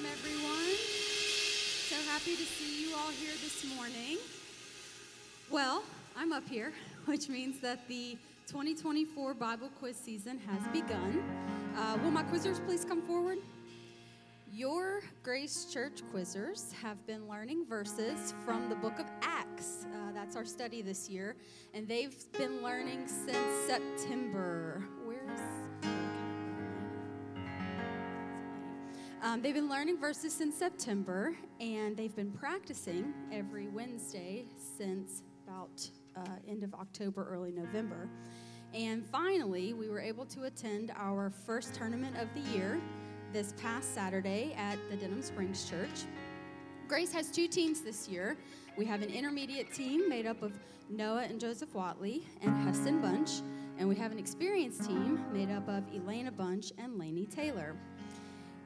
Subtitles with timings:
[0.00, 0.76] Welcome, everyone.
[1.88, 4.18] So happy to see you all here this morning.
[5.50, 5.82] Well,
[6.16, 6.72] I'm up here,
[7.04, 8.16] which means that the
[8.46, 11.22] 2024 Bible quiz season has begun.
[11.76, 13.38] Uh, will my quizzers please come forward?
[14.52, 19.84] Your Grace Church quizzers have been learning verses from the book of Acts.
[19.92, 21.36] Uh, that's our study this year,
[21.74, 24.82] and they've been learning since September.
[29.30, 34.44] Um, they've been learning verses since September, and they've been practicing every Wednesday
[34.76, 38.08] since about uh, end of October, early November.
[38.74, 42.80] And finally, we were able to attend our first tournament of the year
[43.32, 46.06] this past Saturday at the Denham Springs Church.
[46.88, 48.36] Grace has two teams this year.
[48.76, 53.30] We have an intermediate team made up of Noah and Joseph Watley and Huston Bunch,
[53.78, 57.76] and we have an experienced team made up of Elena Bunch and Laney Taylor.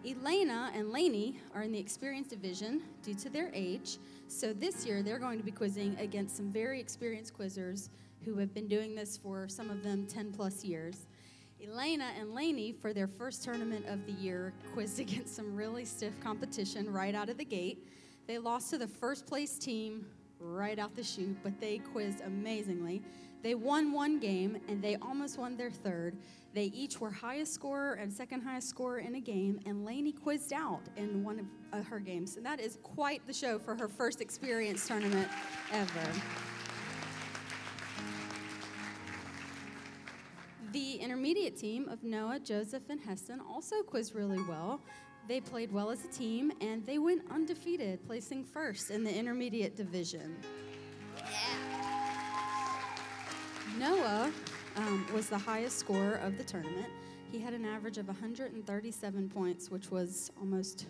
[0.07, 3.97] Elena and Laney are in the experienced division due to their age,
[4.29, 7.89] so this year they're going to be quizzing against some very experienced quizzers
[8.23, 11.07] who have been doing this for some of them 10 plus years.
[11.63, 16.13] Elena and Laney, for their first tournament of the year, quizzed against some really stiff
[16.21, 17.89] competition right out of the gate.
[18.27, 20.05] They lost to the first place team
[20.39, 23.03] right out the chute, but they quizzed amazingly.
[23.45, 26.17] They won one game and they almost won their third.
[26.55, 30.55] They each were highest scorer and second highest scorer in a game, and Laney quizzed
[30.55, 31.47] out in one of
[31.79, 32.39] uh, her games.
[32.39, 35.29] And that is quite the show for her first experience tournament
[35.73, 36.09] ever.
[40.73, 44.81] The intermediate team of Noah, Joseph, and Heston also quizzed really well.
[45.29, 49.77] They played well as a team and they went undefeated, placing first in the intermediate
[49.77, 50.35] division.
[53.79, 54.31] Noah
[54.77, 56.87] um, was the highest scorer of the tournament.
[57.33, 60.87] He had an average of 137 points, which was almost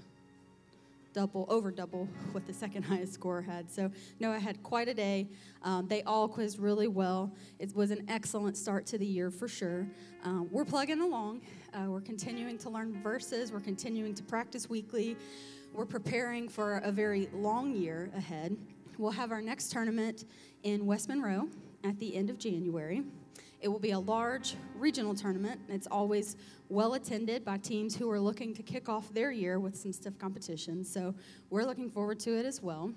[1.14, 3.70] double, over double what the second highest scorer had.
[3.70, 3.90] So
[4.20, 5.28] Noah had quite a day.
[5.62, 7.32] Um, they all quizzed really well.
[7.58, 9.86] It was an excellent start to the year for sure.
[10.22, 11.40] Um, we're plugging along.
[11.72, 13.50] Uh, we're continuing to learn verses.
[13.50, 15.16] We're continuing to practice weekly.
[15.72, 18.56] We're preparing for a very long year ahead.
[18.98, 20.26] We'll have our next tournament
[20.62, 21.48] in West Monroe
[21.84, 23.02] at the end of January.
[23.60, 25.60] It will be a large regional tournament.
[25.68, 26.36] It's always
[26.68, 30.18] well attended by teams who are looking to kick off their year with some stiff
[30.18, 30.84] competition.
[30.84, 31.14] So
[31.50, 32.92] we're looking forward to it as well.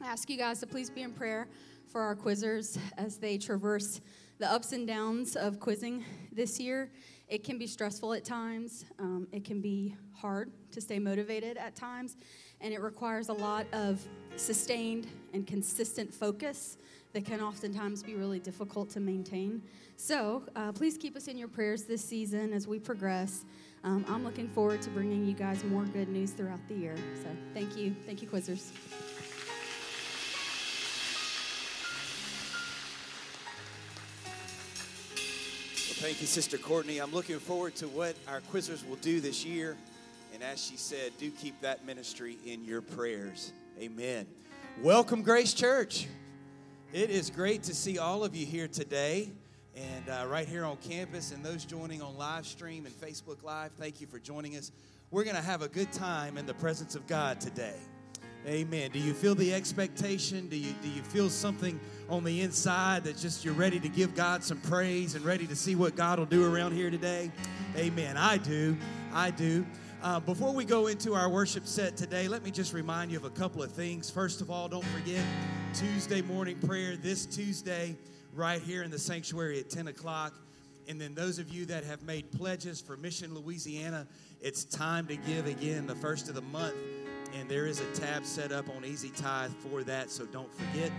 [0.00, 1.48] I ask you guys to please be in prayer
[1.88, 4.00] for our quizzers as they traverse
[4.38, 6.90] the ups and downs of quizzing this year.
[7.32, 11.74] It can be stressful at times, um, it can be hard to stay motivated at
[11.74, 12.18] times,
[12.60, 14.06] and it requires a lot of
[14.36, 16.76] sustained and consistent focus
[17.14, 19.62] that can oftentimes be really difficult to maintain.
[19.96, 23.46] So uh, please keep us in your prayers this season as we progress.
[23.82, 26.96] Um, I'm looking forward to bringing you guys more good news throughout the year.
[27.22, 27.96] So thank you.
[28.04, 28.72] Thank you, quizzers.
[36.02, 36.98] Thank you, Sister Courtney.
[36.98, 39.76] I'm looking forward to what our quizzers will do this year.
[40.34, 43.52] And as she said, do keep that ministry in your prayers.
[43.80, 44.26] Amen.
[44.82, 46.08] Welcome, Grace Church.
[46.92, 49.30] It is great to see all of you here today
[49.76, 53.70] and uh, right here on campus and those joining on live stream and Facebook Live.
[53.78, 54.72] Thank you for joining us.
[55.12, 57.76] We're going to have a good time in the presence of God today.
[58.44, 58.90] Amen.
[58.90, 60.48] Do you feel the expectation?
[60.48, 64.16] Do you, do you feel something on the inside that just you're ready to give
[64.16, 67.30] God some praise and ready to see what God will do around here today?
[67.76, 68.16] Amen.
[68.16, 68.76] I do.
[69.12, 69.64] I do.
[70.02, 73.24] Uh, before we go into our worship set today, let me just remind you of
[73.24, 74.10] a couple of things.
[74.10, 75.24] First of all, don't forget
[75.72, 77.96] Tuesday morning prayer this Tuesday,
[78.34, 80.34] right here in the sanctuary at 10 o'clock.
[80.88, 84.08] And then those of you that have made pledges for Mission Louisiana,
[84.40, 86.74] it's time to give again the first of the month.
[87.34, 90.92] And there is a tab set up on Easy Tithe for that, so don't forget.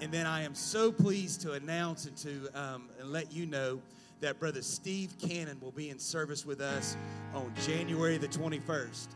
[0.00, 3.80] And then I am so pleased to announce and to um, and let you know
[4.20, 6.96] that Brother Steve Cannon will be in service with us
[7.34, 9.08] on January the 21st.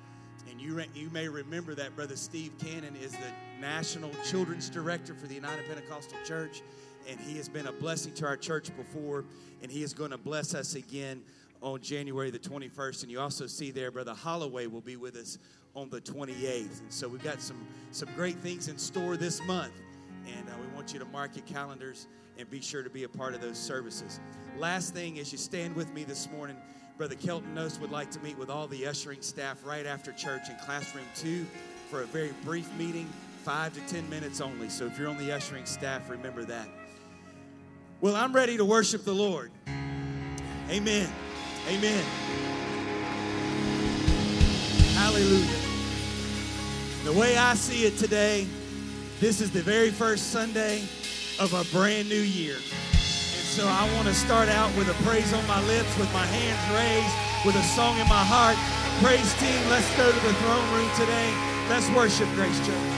[0.51, 5.15] And you, re- you may remember that Brother Steve Cannon is the National Children's Director
[5.15, 6.63] for the United Pentecostal Church.
[7.09, 9.25] And he has been a blessing to our church before,
[9.63, 11.23] and he is going to bless us again
[11.67, 13.03] on January the 21st.
[13.03, 15.39] And you also see there, Brother Holloway will be with us
[15.75, 16.81] on the 28th.
[16.81, 19.73] And so we've got some, some great things in store this month.
[20.27, 22.07] And uh, we want you to mark your calendars
[22.39, 24.21] and be sure to be a part of those services.
[24.57, 26.57] Last thing, as you stand with me this morning,
[26.97, 30.49] Brother Kelton Nost would like to meet with all the ushering staff right after church
[30.49, 31.45] in classroom two
[31.91, 33.09] for a very brief meeting,
[33.43, 34.69] five to 10 minutes only.
[34.69, 36.69] So if you're on the ushering staff, remember that.
[38.01, 39.51] Well, I'm ready to worship the Lord.
[40.71, 41.09] Amen.
[41.69, 42.05] Amen.
[44.95, 45.61] Hallelujah.
[47.03, 48.47] The way I see it today,
[49.19, 50.83] this is the very first Sunday
[51.41, 52.55] of a brand new year.
[52.55, 56.27] And so I want to start out with a praise on my lips, with my
[56.27, 58.57] hands raised, with a song in my heart.
[59.03, 61.35] Praise team, let's go to the throne room today.
[61.69, 62.96] Let's worship Grace Church.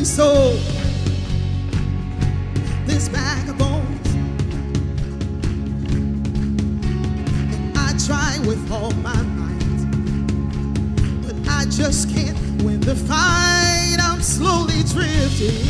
[0.00, 0.52] free soul.
[2.86, 4.14] This bag of bones.
[7.52, 9.80] And I try with all my might,
[11.22, 13.98] but I just can't win the fight.
[14.00, 15.69] I'm slowly drifting.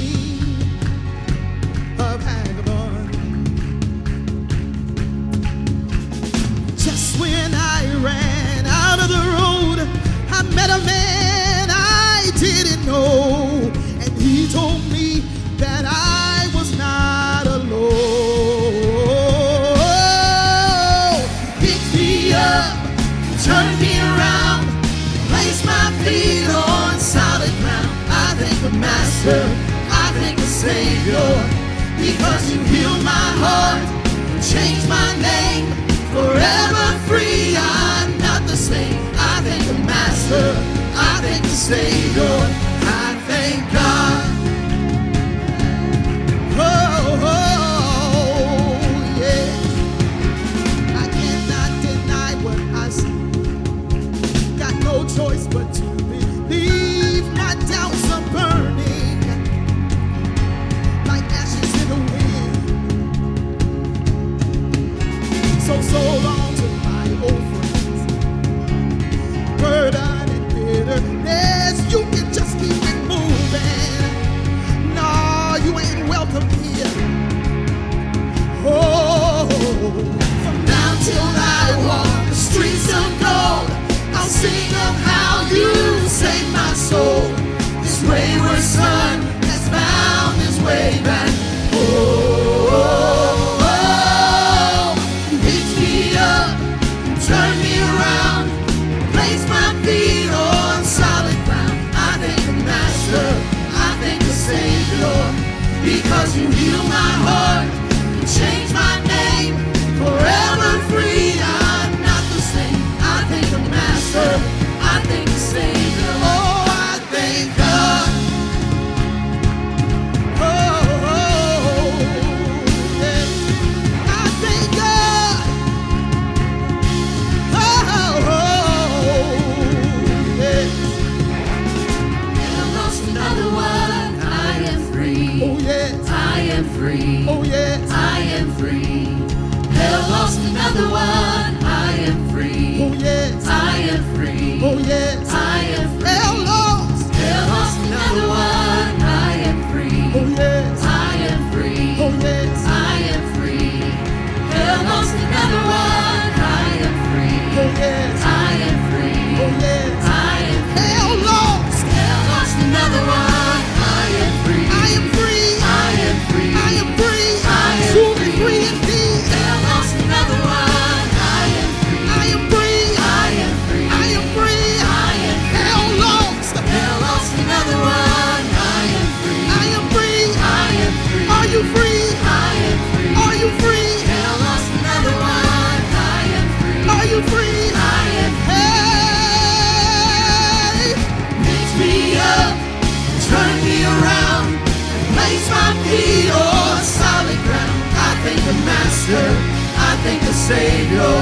[199.11, 199.29] master.
[199.77, 201.15] I thank the Savior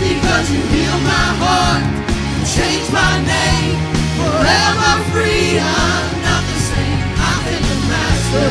[0.00, 3.76] because you healed my heart and changed my name.
[4.18, 7.00] Forever free, I'm not the same.
[7.16, 8.48] I thank the master.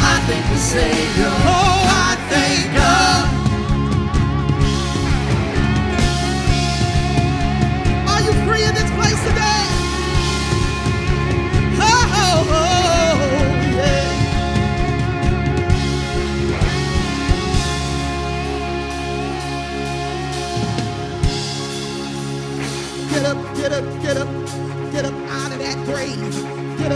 [0.00, 1.32] I thank the Savior.
[1.44, 1.87] Oh.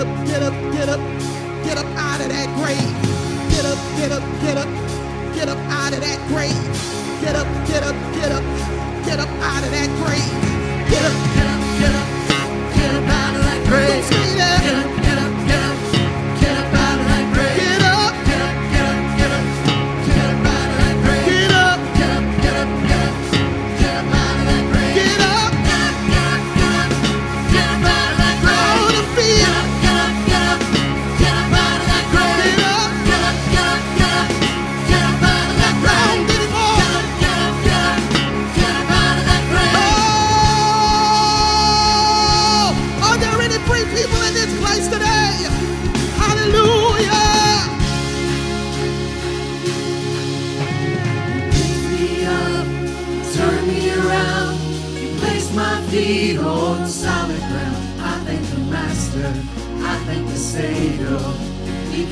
[0.02, 1.00] up, get up, get up,
[1.62, 2.90] get up out of that grave.
[3.50, 4.68] Get up, get up, get up,
[5.34, 6.58] get up out of that grave.
[7.22, 8.42] Get up, get up, get up,
[9.06, 10.32] get up out of that grave.
[10.90, 12.08] Get up, get up, get up,
[12.74, 14.10] get up out of that grave.
[14.36, 14.91] Get up.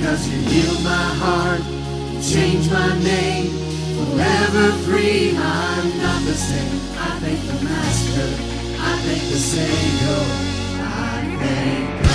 [0.01, 1.61] Cause you healed my heart,
[2.23, 3.51] changed my name.
[3.97, 6.81] Forever free, I'm not the same.
[6.97, 8.29] I thank the Master,
[8.81, 10.21] I thank the Savior,
[10.81, 12.10] I thank God.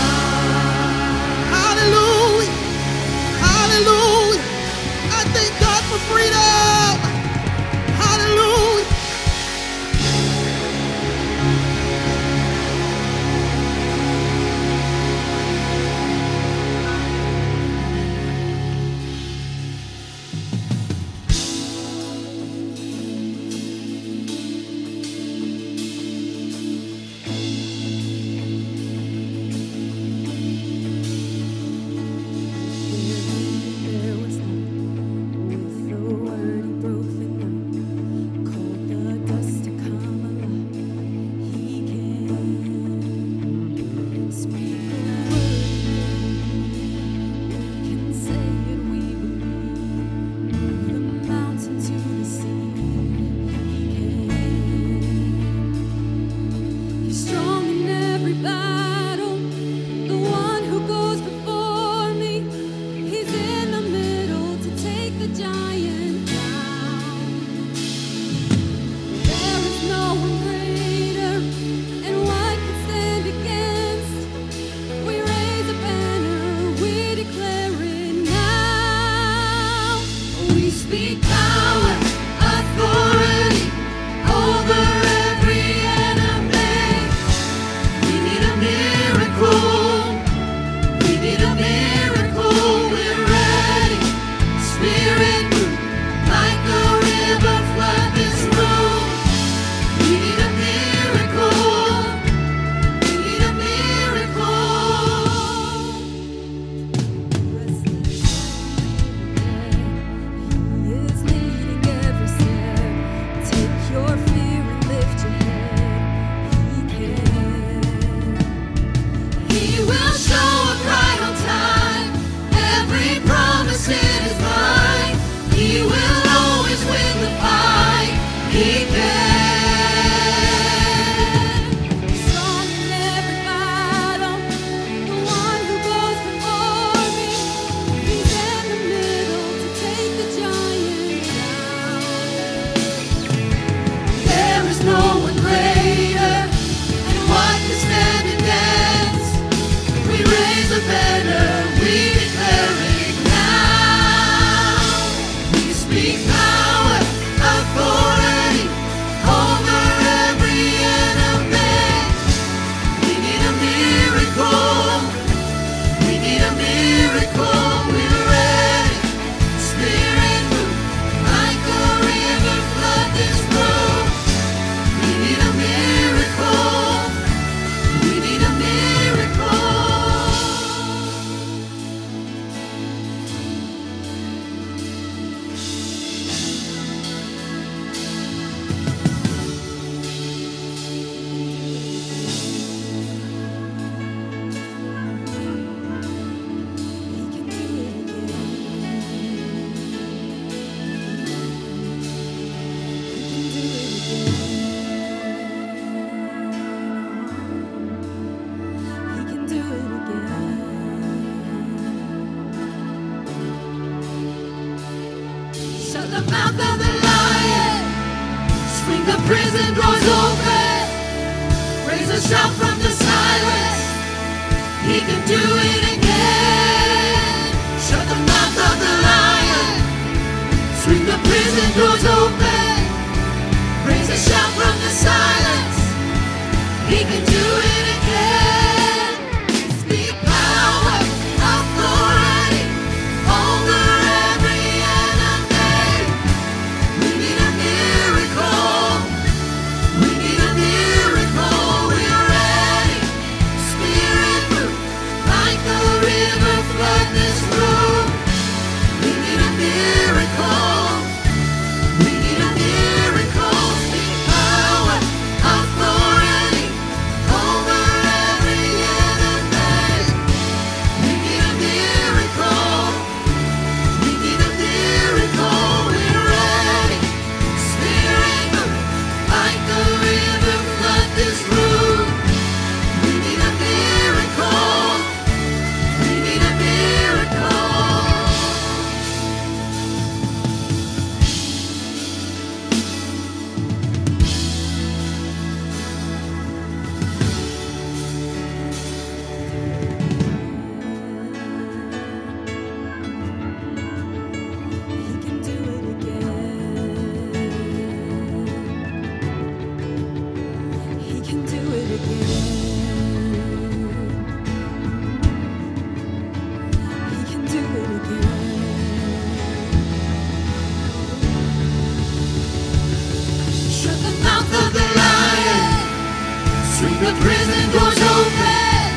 [327.06, 328.90] the prison doors open.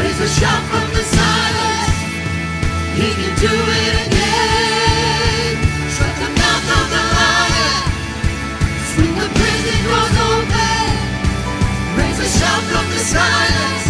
[0.00, 1.96] Raise a shout from the silence.
[2.96, 3.52] He can do
[3.84, 5.52] it again.
[5.96, 7.82] Shut the mouth of the lion.
[8.90, 10.88] Swing the prison doors open.
[12.00, 13.89] Raise a shout from the silence.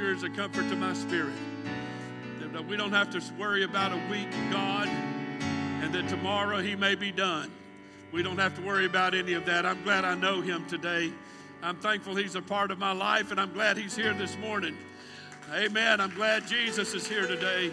[0.00, 1.34] Now ensures a comfort to my spirit.
[2.52, 6.94] That we don't have to worry about a weak God and that tomorrow he may
[6.94, 7.50] be done.
[8.12, 9.64] We don't have to worry about any of that.
[9.64, 11.12] I'm glad I know him today.
[11.62, 14.76] I'm thankful he's a part of my life, and I'm glad he's here this morning.
[15.54, 16.00] Amen.
[16.00, 17.70] I'm glad Jesus is here today.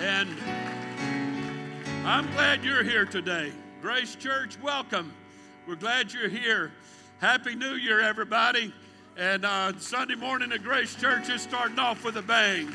[0.00, 0.28] And
[2.04, 3.52] I'm glad you're here today.
[3.80, 5.12] Grace Church, welcome.
[5.66, 6.72] We're glad you're here.
[7.20, 8.72] Happy New Year, everybody.
[9.18, 12.68] And uh, Sunday morning at Grace Church is starting off with a bang.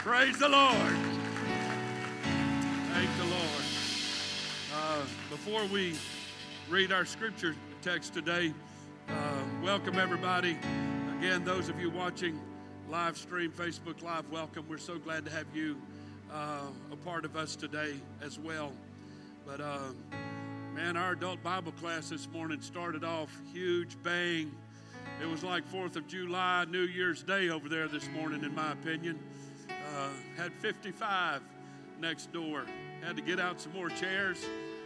[0.00, 0.76] Praise the Lord.
[2.92, 3.64] Thank the Lord.
[4.74, 5.94] Uh, before we
[6.68, 8.52] read our scripture text today,
[9.08, 9.12] uh,
[9.62, 10.58] welcome everybody.
[11.18, 12.38] Again, those of you watching
[12.86, 14.66] live stream, Facebook Live, welcome.
[14.68, 15.80] We're so glad to have you
[16.34, 18.72] uh, a part of us today as well.
[19.46, 19.78] But uh,
[20.74, 24.52] man, our adult Bible class this morning started off huge bang.
[25.20, 28.72] It was like 4th of July, New Year's Day over there this morning, in my
[28.72, 29.18] opinion.
[29.70, 31.40] Uh, had 55
[31.98, 32.64] next door.
[33.02, 34.44] Had to get out some more chairs.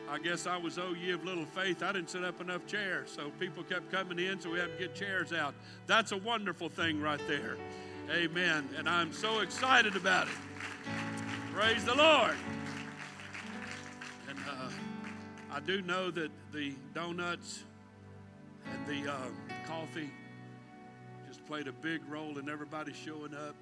[0.09, 1.83] I guess I was oh ye of little faith.
[1.83, 4.79] I didn't set up enough chairs, so people kept coming in, so we had to
[4.79, 5.55] get chairs out.
[5.87, 7.57] That's a wonderful thing right there.
[8.09, 8.69] Amen.
[8.77, 10.35] And I'm so excited about it.
[11.53, 12.37] Praise the Lord.
[14.29, 14.71] And uh,
[15.53, 17.65] I do know that the donuts
[18.73, 19.17] and the uh,
[19.67, 20.11] coffee
[21.51, 23.57] played a big role in everybody showing up.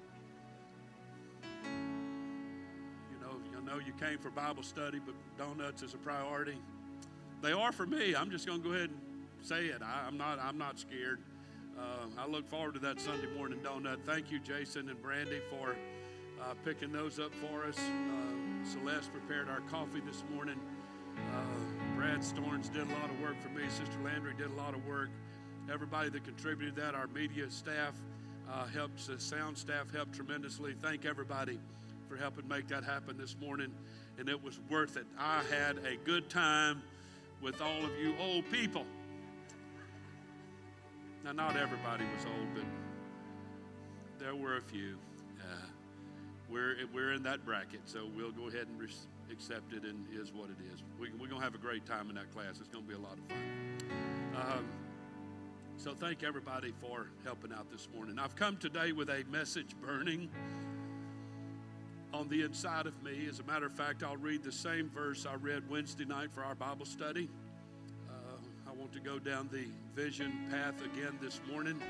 [3.11, 6.59] You know I know you came for Bible study, but donuts is a priority.
[7.41, 8.13] They are for me.
[8.15, 8.99] I'm just going to go ahead and
[9.41, 9.81] say it.
[9.81, 10.37] I, am not.
[10.39, 11.17] I'm not scared.
[11.79, 14.03] Uh, I look forward to that Sunday morning donut.
[14.05, 15.75] Thank you, Jason and Brandy, for
[16.39, 17.79] uh, picking those up for us.
[17.79, 20.59] Uh, Celeste prepared our coffee this morning.
[21.17, 23.63] Uh, Brad Storns did a lot of work for me.
[23.67, 25.09] Sister Landry did a lot of work.
[25.71, 27.93] Everybody that contributed that, our media staff
[28.51, 30.73] uh, helped, the sound staff helped tremendously.
[30.81, 31.59] Thank everybody
[32.07, 33.71] for helping make that happen this morning,
[34.17, 35.05] and it was worth it.
[35.19, 36.81] I had a good time
[37.39, 38.83] with all of you old people.
[41.23, 42.63] Now, not everybody was old, but
[44.17, 44.97] there were a few.
[45.39, 45.67] Uh,
[46.49, 48.89] we're, we're in that bracket, so we'll go ahead and
[49.31, 50.81] accept it, and is what it is.
[50.99, 52.59] We, we're going to have a great time in that class.
[52.59, 54.57] It's going to be a lot of fun.
[54.57, 54.65] Um,
[55.79, 58.19] so, thank everybody for helping out this morning.
[58.19, 60.29] I've come today with a message burning
[62.13, 63.27] on the inside of me.
[63.29, 66.43] As a matter of fact, I'll read the same verse I read Wednesday night for
[66.43, 67.29] our Bible study.
[68.09, 71.81] Uh, I want to go down the vision path again this morning.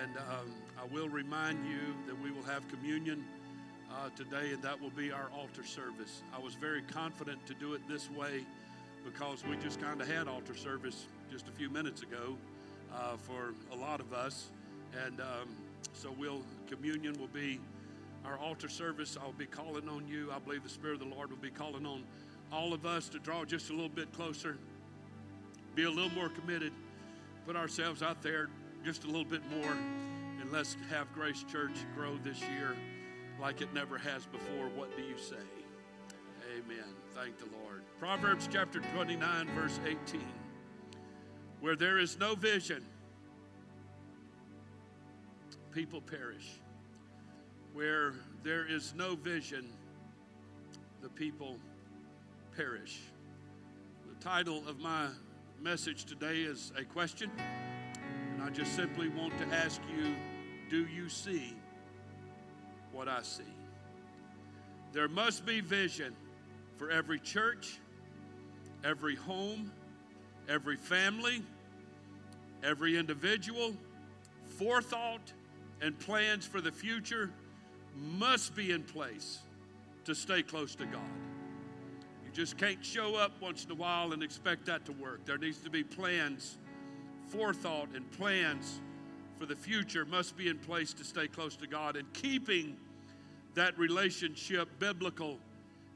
[0.00, 3.24] And um, I will remind you that we will have communion
[3.90, 6.22] uh, today, and that will be our altar service.
[6.32, 8.46] I was very confident to do it this way
[9.04, 12.36] because we just kind of had altar service just a few minutes ago
[12.92, 14.50] uh, for a lot of us.
[15.06, 15.48] And um,
[15.92, 17.60] so we'll communion will be
[18.24, 20.30] our altar service, I'll be calling on you.
[20.32, 22.04] I believe the Spirit of the Lord will be calling on
[22.52, 24.56] all of us to draw just a little bit closer,
[25.74, 26.72] be a little more committed,
[27.46, 28.48] put ourselves out there
[28.84, 29.72] just a little bit more,
[30.40, 32.74] and let's have Grace Church grow this year
[33.40, 34.68] like it never has before.
[34.74, 35.36] What do you say?
[36.56, 36.94] Amen.
[37.14, 37.82] Thank the Lord.
[37.98, 40.43] Proverbs chapter 29, verse 18.
[41.64, 42.84] Where there is no vision,
[45.72, 46.46] people perish.
[47.72, 49.70] Where there is no vision,
[51.00, 51.56] the people
[52.54, 53.00] perish.
[54.06, 55.06] The title of my
[55.58, 57.30] message today is a question,
[58.34, 60.14] and I just simply want to ask you
[60.68, 61.56] do you see
[62.92, 63.42] what I see?
[64.92, 66.14] There must be vision
[66.76, 67.78] for every church,
[68.84, 69.72] every home,
[70.46, 71.42] every family,
[72.64, 73.74] every individual,
[74.58, 75.32] forethought,
[75.80, 77.30] and plans for the future
[77.96, 79.40] must be in place
[80.04, 81.00] to stay close to God.
[82.24, 85.24] You just can't show up once in a while and expect that to work.
[85.24, 86.58] There needs to be plans,
[87.28, 88.80] forethought, and plans
[89.36, 92.76] for the future must be in place to stay close to God and keeping
[93.54, 95.38] that relationship biblical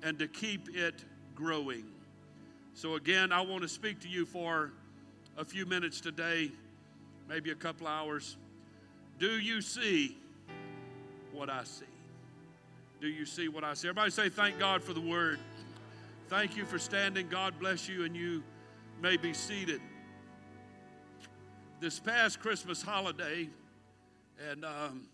[0.03, 1.05] and to keep it
[1.35, 1.85] growing.
[2.75, 4.73] So, again, I want to speak to you for
[5.39, 6.51] a few minutes today,
[7.29, 8.37] maybe a couple hours.
[9.21, 10.17] Do you see
[11.33, 11.85] what I see?
[13.01, 13.87] Do you see what I see?
[13.87, 15.39] Everybody say, Thank God for the word.
[16.27, 17.29] Thank you for standing.
[17.29, 18.43] God bless you, and you
[19.01, 19.81] may be seated.
[21.81, 23.49] this past Christmas holiday,
[24.51, 25.07] and um,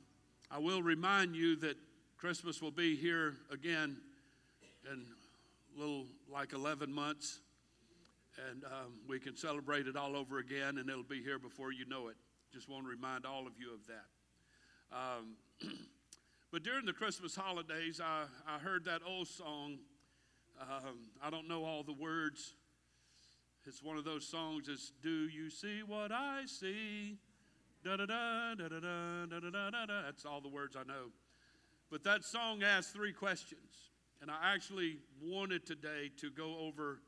[0.50, 1.76] I will remind you that
[2.16, 3.98] Christmas will be here again
[4.90, 5.04] in
[5.76, 7.40] a little like 11 months,
[8.50, 11.84] and um, we can celebrate it all over again, and it'll be here before you
[11.86, 12.16] know it.
[12.52, 14.96] Just want to remind all of you of that.
[14.96, 15.36] Um,
[16.52, 19.78] but during the Christmas holidays, I, I heard that old song.
[20.60, 22.54] Um, I don't know all the words.
[23.66, 24.68] It's one of those songs.
[24.68, 27.18] It's "Do you see what I see?"
[27.84, 30.02] Da da da da da da da da da da.
[30.02, 31.10] That's all the words I know.
[31.90, 37.00] But that song asks three questions, and I actually wanted today to go over,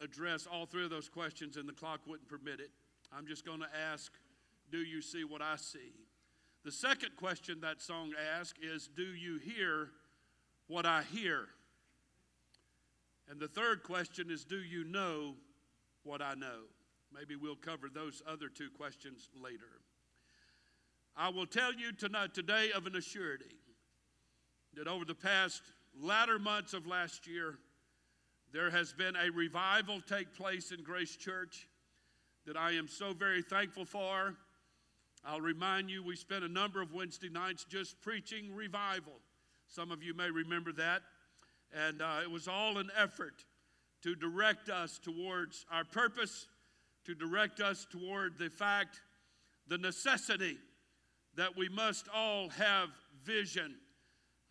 [0.00, 2.70] address all three of those questions, and the clock wouldn't permit it.
[3.16, 4.12] I'm just going to ask,
[4.70, 5.92] "Do you see what I see?"
[6.66, 9.90] The second question that song asks is, Do you hear
[10.66, 11.46] what I hear?
[13.30, 15.36] And the third question is, Do you know
[16.02, 16.62] what I know?
[17.14, 19.80] Maybe we'll cover those other two questions later.
[21.16, 23.54] I will tell you tonight, today of an assurity
[24.74, 25.62] that over the past
[25.96, 27.60] latter months of last year,
[28.56, 31.68] there has been a revival take place in Grace Church
[32.46, 34.34] that I am so very thankful for.
[35.26, 39.12] I'll remind you, we spent a number of Wednesday nights just preaching revival.
[39.68, 41.02] Some of you may remember that.
[41.70, 43.44] And uh, it was all an effort
[44.02, 46.46] to direct us towards our purpose,
[47.04, 49.02] to direct us toward the fact,
[49.68, 50.56] the necessity
[51.34, 52.88] that we must all have
[53.22, 53.74] vision.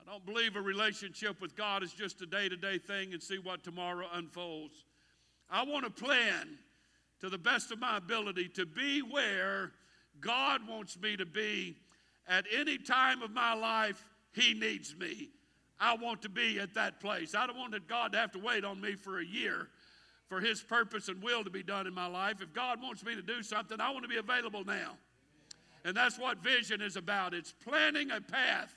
[0.08, 3.24] I don't believe a relationship with God is just a day to day thing and
[3.24, 4.86] see what tomorrow unfolds.
[5.50, 6.60] I want to plan
[7.22, 9.72] to the best of my ability to be where
[10.22, 11.76] God wants me to be
[12.28, 15.30] at any time of my life He needs me.
[15.80, 17.34] I want to be at that place.
[17.34, 19.70] I don't want God to have to wait on me for a year
[20.30, 22.42] for His purpose and will to be done in my life.
[22.42, 24.98] If God wants me to do something, I want to be available now.
[25.84, 28.74] And that's what vision is about it's planning a path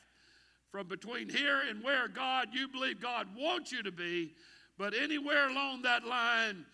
[0.71, 4.33] from between here and where God, you believe God wants you to be,
[4.77, 6.65] but anywhere along that line,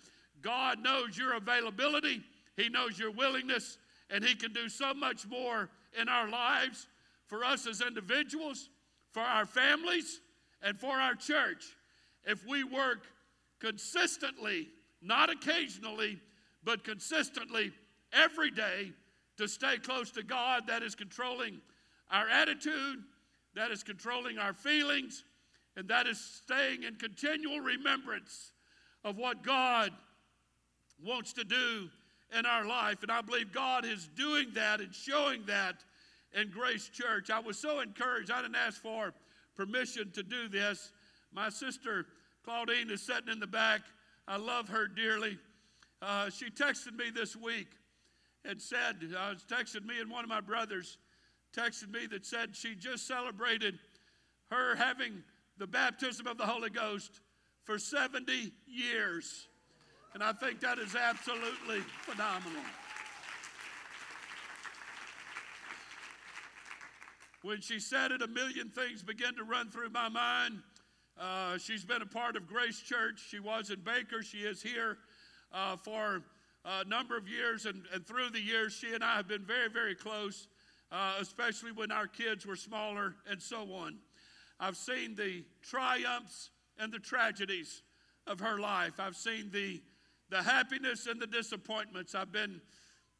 [0.43, 2.23] God knows your availability,
[2.57, 3.79] He knows your willingness,
[4.11, 5.71] and He can do so much more
[6.01, 6.87] in our lives
[7.27, 8.69] for us as individuals,
[9.13, 10.21] for our families,
[10.63, 11.65] and for our church.
[12.25, 13.07] If we work
[13.61, 14.69] consistently,
[15.01, 16.19] not occasionally,
[16.65, 17.73] but consistently
[18.13, 18.93] every day
[19.37, 21.61] to stay close to God that is controlling
[22.11, 23.03] our attitude,
[23.55, 25.25] that is controlling our feelings,
[25.77, 28.53] and that is staying in continual remembrance
[29.05, 29.91] of what God
[31.05, 31.89] wants to do
[32.37, 33.03] in our life.
[33.03, 35.77] And I believe God is doing that and showing that
[36.33, 37.31] in Grace Church.
[37.31, 38.31] I was so encouraged.
[38.31, 39.13] I didn't ask for
[39.57, 40.93] permission to do this.
[41.33, 42.07] My sister
[42.45, 43.81] Claudine is sitting in the back.
[44.27, 45.39] I love her dearly.
[46.03, 47.69] Uh, she texted me this week
[48.45, 50.99] and said, uh, was texted me and one of my brothers
[51.55, 53.79] texted me that said she just celebrated
[54.51, 55.23] her having
[55.59, 57.21] the baptism of the Holy Ghost
[57.65, 59.47] for 70 years.
[60.13, 62.63] And I think that is absolutely phenomenal.
[67.43, 70.63] When she said it, a million things began to run through my mind.
[71.21, 73.23] Uh, she's been a part of Grace Church.
[73.29, 74.23] She was in Baker.
[74.23, 74.99] She is here
[75.53, 76.23] uh, for
[76.65, 77.67] a number of years.
[77.67, 80.49] And, and, through the years, she and I have been very, very close,
[80.95, 83.97] uh, especially when our kids were smaller and so on.
[84.61, 87.83] I've seen the triumphs and the tragedies
[88.29, 89.01] of her life.
[89.01, 89.83] I've seen the
[90.31, 92.15] the happiness and the disappointments.
[92.15, 92.61] I've been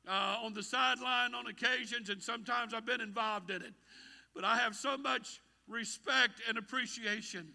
[0.09, 3.75] uh, on the sideline on occasions, and sometimes I've been involved in it.
[4.35, 7.49] But I have so much respect and appreciation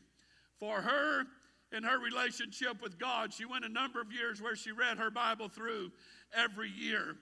[0.60, 1.24] for her
[1.72, 3.34] and her relationship with God.
[3.34, 5.92] She went a number of years where she read her Bible through
[6.34, 7.16] every year.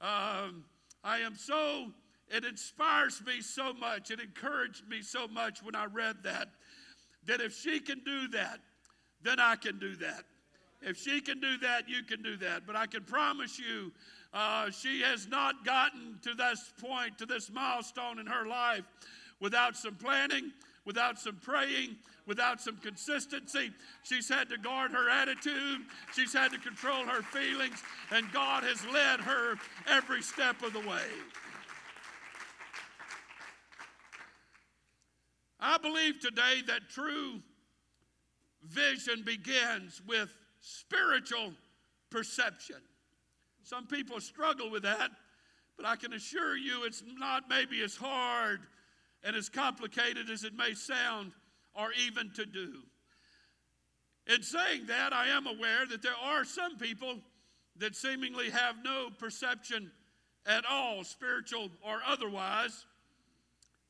[0.00, 0.64] Um,
[1.04, 1.86] I am so,
[2.32, 6.48] it inspires me so much, it encouraged me so much when I read that,
[7.26, 8.58] that if she can do that,
[9.22, 10.24] then I can do that.
[10.80, 12.66] If she can do that, you can do that.
[12.66, 13.92] But I can promise you,
[14.34, 18.84] uh, she has not gotten to this point, to this milestone in her life,
[19.38, 20.52] without some planning,
[20.84, 23.70] without some praying, without some consistency.
[24.02, 25.82] She's had to guard her attitude,
[26.14, 29.56] she's had to control her feelings, and God has led her
[29.86, 31.06] every step of the way.
[35.64, 37.40] I believe today that true
[38.64, 40.28] vision begins with
[40.60, 41.52] spiritual
[42.10, 42.76] perception.
[43.62, 45.12] Some people struggle with that,
[45.76, 48.60] but I can assure you it's not maybe as hard
[49.22, 51.30] and as complicated as it may sound
[51.74, 52.82] or even to do.
[54.26, 57.18] In saying that, I am aware that there are some people
[57.76, 59.92] that seemingly have no perception
[60.44, 62.84] at all, spiritual or otherwise.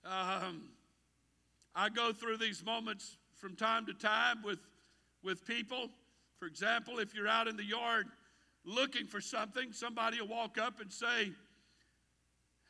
[0.04, 0.64] Um,
[1.74, 4.58] I go through these moments from time to time with,
[5.22, 5.88] with people.
[6.38, 8.06] For example, if you're out in the yard
[8.64, 11.32] looking for something, somebody will walk up and say,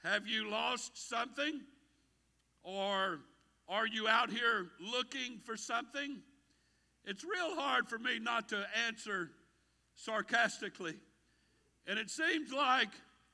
[0.05, 1.61] Have you lost something?
[2.63, 3.19] Or
[3.69, 6.19] are you out here looking for something?
[7.05, 9.31] It's real hard for me not to answer
[9.97, 10.95] sarcastically.
[11.87, 12.91] And it seems like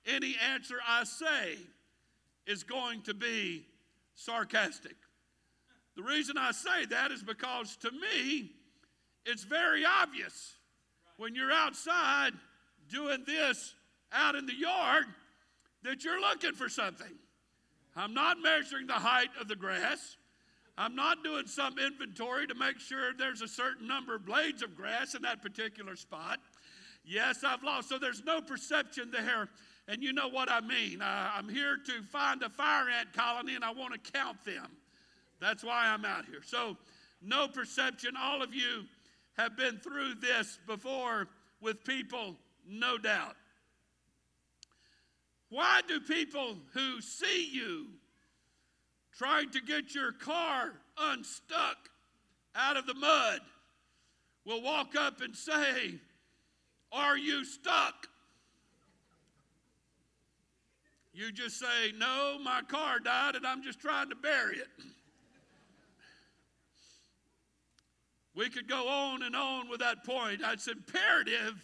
[0.07, 1.59] any answer I say
[2.47, 3.67] is going to be
[4.15, 4.97] sarcastic.
[5.99, 8.53] The reason I say that is because to me,
[9.27, 10.55] it's very obvious
[11.17, 12.31] when you're outside
[12.89, 13.75] doing this
[14.13, 15.07] out in the yard
[15.83, 17.11] that you're looking for something.
[17.97, 20.17] I'm not measuring the height of the grass.
[20.79, 24.77] I'm not doing some inventory to make sure there's a certain number of blades of
[24.77, 26.39] grass in that particular spot.
[27.05, 27.89] Yes, I've lost.
[27.89, 29.49] So there's no perception there.
[29.89, 31.01] And you know what I mean.
[31.03, 34.69] I'm here to find a fire ant colony and I want to count them.
[35.41, 36.43] That's why I'm out here.
[36.45, 36.77] So,
[37.23, 38.15] no perception.
[38.19, 38.85] All of you
[39.37, 41.29] have been through this before
[41.61, 42.37] with people,
[42.67, 43.37] no doubt.
[45.51, 47.87] Why do people who see you
[49.17, 51.77] trying to get your car unstuck
[52.55, 53.41] out of the mud
[54.45, 55.95] will walk up and say,
[56.93, 58.09] Are you stuck?
[61.13, 64.69] You just say, No, my car died and I'm just trying to bury it.
[68.39, 70.43] We could go on and on with that point.
[70.45, 71.57] It's imperative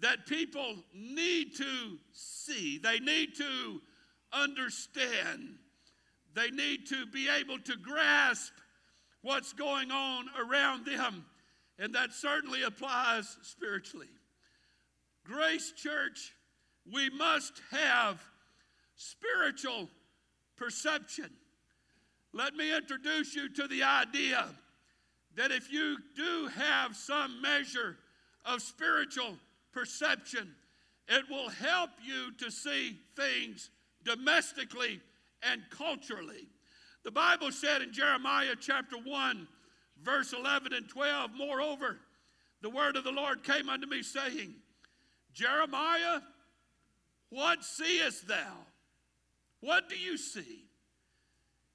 [0.00, 3.80] that people need to see, they need to
[4.32, 5.54] understand,
[6.34, 8.52] they need to be able to grasp
[9.20, 11.26] what's going on around them.
[11.78, 14.10] And that certainly applies spiritually.
[15.24, 16.34] Grace Church,
[16.92, 18.20] we must have
[18.96, 19.88] spiritual
[20.56, 21.30] perception.
[22.32, 24.48] Let me introduce you to the idea
[25.36, 27.96] that if you do have some measure
[28.44, 29.36] of spiritual
[29.72, 30.54] perception,
[31.08, 33.70] it will help you to see things
[34.04, 35.00] domestically
[35.42, 36.48] and culturally.
[37.04, 39.48] The Bible said in Jeremiah chapter 1,
[40.02, 41.98] verse 11 and 12, Moreover,
[42.60, 44.54] the word of the Lord came unto me, saying,
[45.32, 46.20] Jeremiah,
[47.30, 48.52] what seest thou?
[49.60, 50.64] What do you see?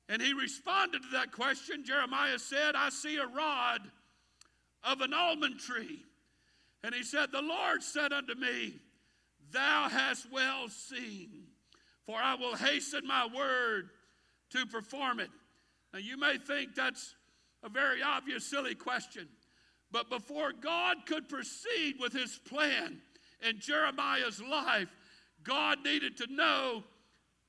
[0.09, 1.83] And he responded to that question.
[1.83, 3.81] Jeremiah said, I see a rod
[4.83, 6.03] of an almond tree.
[6.83, 8.75] And he said, The Lord said unto me,
[9.51, 11.29] Thou hast well seen,
[12.05, 13.89] for I will hasten my word
[14.51, 15.29] to perform it.
[15.93, 17.15] Now, you may think that's
[17.63, 19.27] a very obvious, silly question,
[19.91, 23.01] but before God could proceed with his plan
[23.47, 24.89] in Jeremiah's life,
[25.43, 26.83] God needed to know,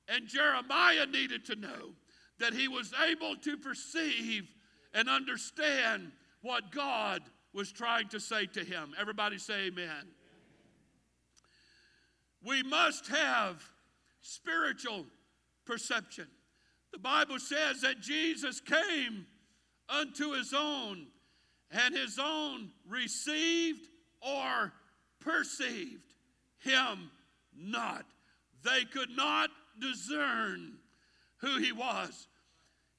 [0.07, 1.93] and Jeremiah needed to know
[2.39, 4.47] that he was able to perceive
[4.93, 6.11] and understand
[6.41, 7.21] what God
[7.53, 8.93] was trying to say to him.
[8.99, 10.07] Everybody say amen.
[12.45, 13.61] We must have
[14.21, 15.05] spiritual
[15.65, 16.27] perception.
[16.93, 19.25] The Bible says that Jesus came
[19.89, 21.07] unto his own,
[21.71, 23.87] and his own received
[24.21, 24.71] or
[25.19, 26.13] perceived
[26.59, 27.11] him
[27.55, 28.05] not.
[28.63, 30.73] They could not discern
[31.37, 32.27] who he was.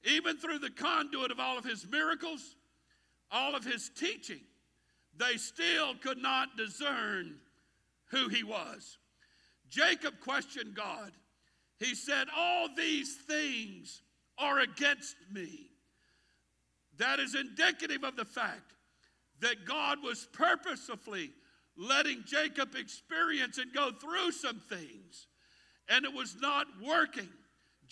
[0.03, 2.55] Even through the conduit of all of his miracles,
[3.31, 4.41] all of his teaching,
[5.17, 7.35] they still could not discern
[8.09, 8.97] who he was.
[9.69, 11.11] Jacob questioned God.
[11.77, 14.01] He said, All these things
[14.37, 15.69] are against me.
[16.97, 18.73] That is indicative of the fact
[19.39, 21.31] that God was purposefully
[21.77, 25.27] letting Jacob experience and go through some things,
[25.89, 27.29] and it was not working.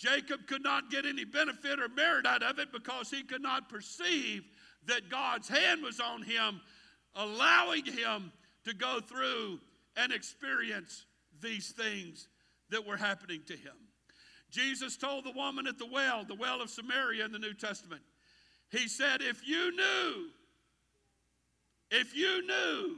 [0.00, 3.68] Jacob could not get any benefit or merit out of it because he could not
[3.68, 4.44] perceive
[4.86, 6.62] that God's hand was on him,
[7.14, 8.32] allowing him
[8.64, 9.60] to go through
[9.96, 11.04] and experience
[11.42, 12.28] these things
[12.70, 13.74] that were happening to him.
[14.50, 18.00] Jesus told the woman at the well, the well of Samaria in the New Testament,
[18.70, 20.28] He said, If you knew,
[21.90, 22.96] if you knew,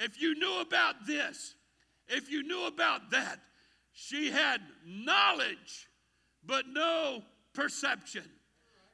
[0.00, 1.54] if you knew about this,
[2.08, 3.38] if you knew about that,
[4.00, 5.88] she had knowledge,
[6.46, 7.20] but no
[7.52, 8.22] perception.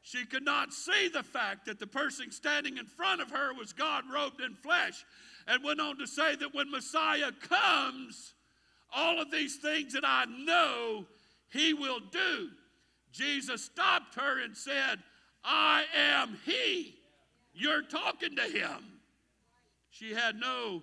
[0.01, 3.75] She could not see the fact that the person standing in front of her was
[3.75, 5.05] God robed in flesh,
[5.47, 8.33] and went on to say that when Messiah comes,
[8.95, 11.05] all of these things that I know
[11.51, 12.49] he will do.
[13.13, 15.01] Jesus stopped her and said,
[15.45, 16.95] I am he.
[17.53, 19.01] You're talking to him.
[19.91, 20.83] She had no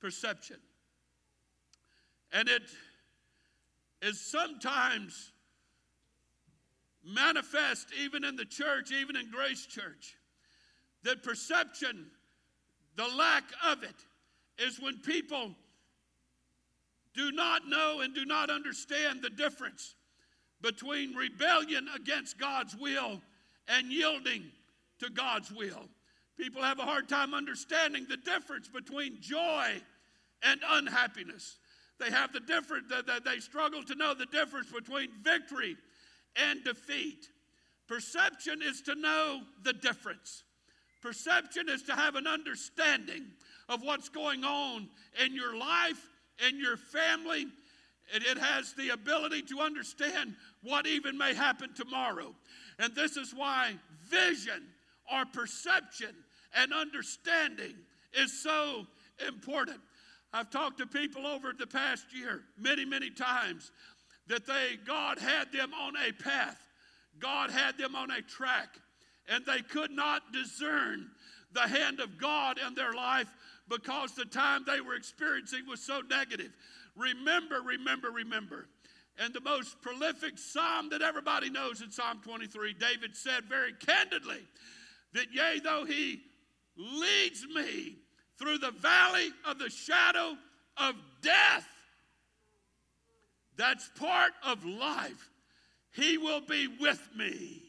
[0.00, 0.56] perception.
[2.32, 2.62] And it
[4.04, 5.32] is sometimes
[7.02, 10.16] manifest even in the church, even in Grace Church,
[11.02, 12.06] that perception,
[12.96, 13.94] the lack of it,
[14.58, 15.54] is when people
[17.14, 19.94] do not know and do not understand the difference
[20.60, 23.20] between rebellion against God's will
[23.68, 24.44] and yielding
[24.98, 25.88] to God's will.
[26.36, 29.80] People have a hard time understanding the difference between joy
[30.42, 31.58] and unhappiness.
[32.00, 32.92] They have the difference,
[33.24, 35.76] they struggle to know the difference between victory
[36.36, 37.28] and defeat.
[37.86, 40.42] Perception is to know the difference.
[41.02, 43.26] Perception is to have an understanding
[43.68, 44.88] of what's going on
[45.24, 46.08] in your life,
[46.48, 47.46] in your family.
[48.14, 52.34] And it has the ability to understand what even may happen tomorrow.
[52.78, 53.74] And this is why
[54.08, 54.64] vision
[55.12, 56.14] or perception
[56.54, 57.74] and understanding
[58.14, 58.86] is so
[59.26, 59.80] important.
[60.34, 63.70] I've talked to people over the past year many, many times
[64.26, 66.60] that they, God had them on a path,
[67.20, 68.76] God had them on a track,
[69.28, 71.08] and they could not discern
[71.52, 73.32] the hand of God in their life
[73.68, 76.50] because the time they were experiencing was so negative.
[76.96, 78.66] Remember, remember, remember.
[79.20, 84.42] And the most prolific psalm that everybody knows in Psalm 23, David said very candidly
[85.12, 86.22] that, Yea, though he
[86.76, 87.98] leads me
[88.38, 90.36] through the valley of the shadow
[90.76, 91.66] of death,
[93.56, 95.30] that's part of life.
[95.92, 97.62] He will be with me.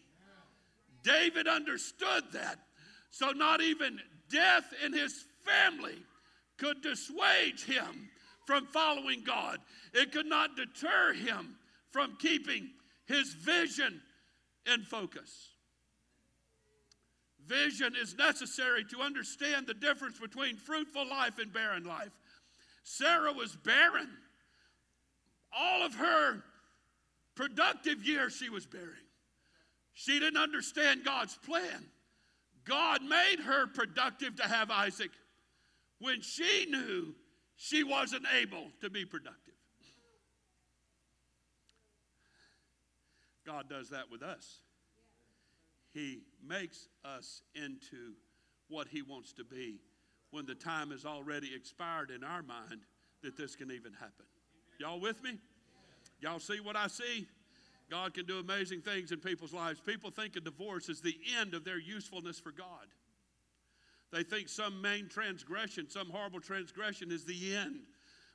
[1.04, 2.58] David understood that.
[3.12, 4.00] So, not even
[4.30, 5.98] death in his family
[6.58, 8.10] could dissuade him
[8.46, 9.60] from following God,
[9.94, 11.56] it could not deter him
[11.92, 12.70] from keeping
[13.06, 14.02] his vision
[14.72, 15.55] in focus.
[17.48, 22.12] Vision is necessary to understand the difference between fruitful life and barren life.
[22.84, 24.10] Sarah was barren
[25.56, 26.44] all of her
[27.36, 28.90] productive years she was bearing.
[29.94, 31.86] She didn't understand God's plan.
[32.66, 35.12] God made her productive to have Isaac
[36.00, 37.14] when she knew
[37.56, 39.54] she wasn't able to be productive.
[43.46, 44.60] God does that with us.
[45.96, 48.16] He makes us into
[48.68, 49.80] what He wants to be
[50.30, 52.82] when the time has already expired in our mind
[53.24, 54.26] that this can even happen.
[54.78, 55.40] Y'all with me?
[56.20, 57.26] Y'all see what I see?
[57.90, 59.80] God can do amazing things in people's lives.
[59.80, 62.88] People think a divorce is the end of their usefulness for God.
[64.12, 67.84] They think some main transgression, some horrible transgression is the end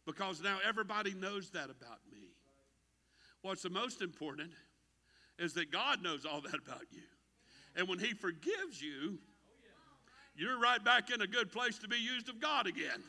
[0.07, 2.31] because now everybody knows that about me.
[3.43, 4.53] What's the most important
[5.39, 7.03] is that God knows all that about you.
[7.77, 9.18] And when He forgives you,
[10.37, 13.03] you're right back in a good place to be used of God again.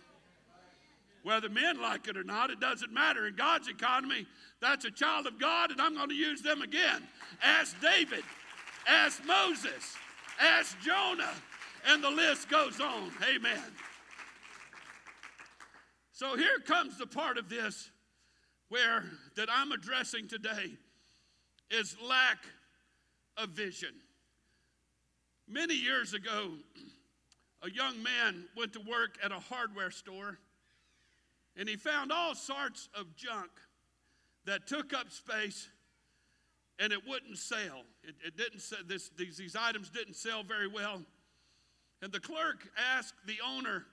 [1.24, 3.28] Whether men like it or not, it doesn't matter.
[3.28, 4.26] In God's economy,
[4.60, 7.08] that's a child of God, and I'm going to use them again.
[7.44, 8.24] Ask David,
[8.88, 9.96] ask Moses,
[10.40, 11.32] ask Jonah,
[11.88, 13.12] and the list goes on.
[13.24, 13.64] Amen.
[16.12, 17.90] So here comes the part of this
[18.70, 19.04] where
[19.36, 20.78] that I'm addressing today
[21.70, 22.46] is lack
[23.38, 23.94] of vision.
[25.52, 26.52] Many years ago,
[27.62, 30.38] a young man went to work at a hardware store
[31.58, 33.52] and he found all sorts of junk
[34.46, 35.68] that took up space
[36.80, 37.84] and it wouldn't sell.
[38.02, 41.02] It, it didn't this, these, these items didn't sell very well.
[42.02, 43.84] And the clerk asked the owner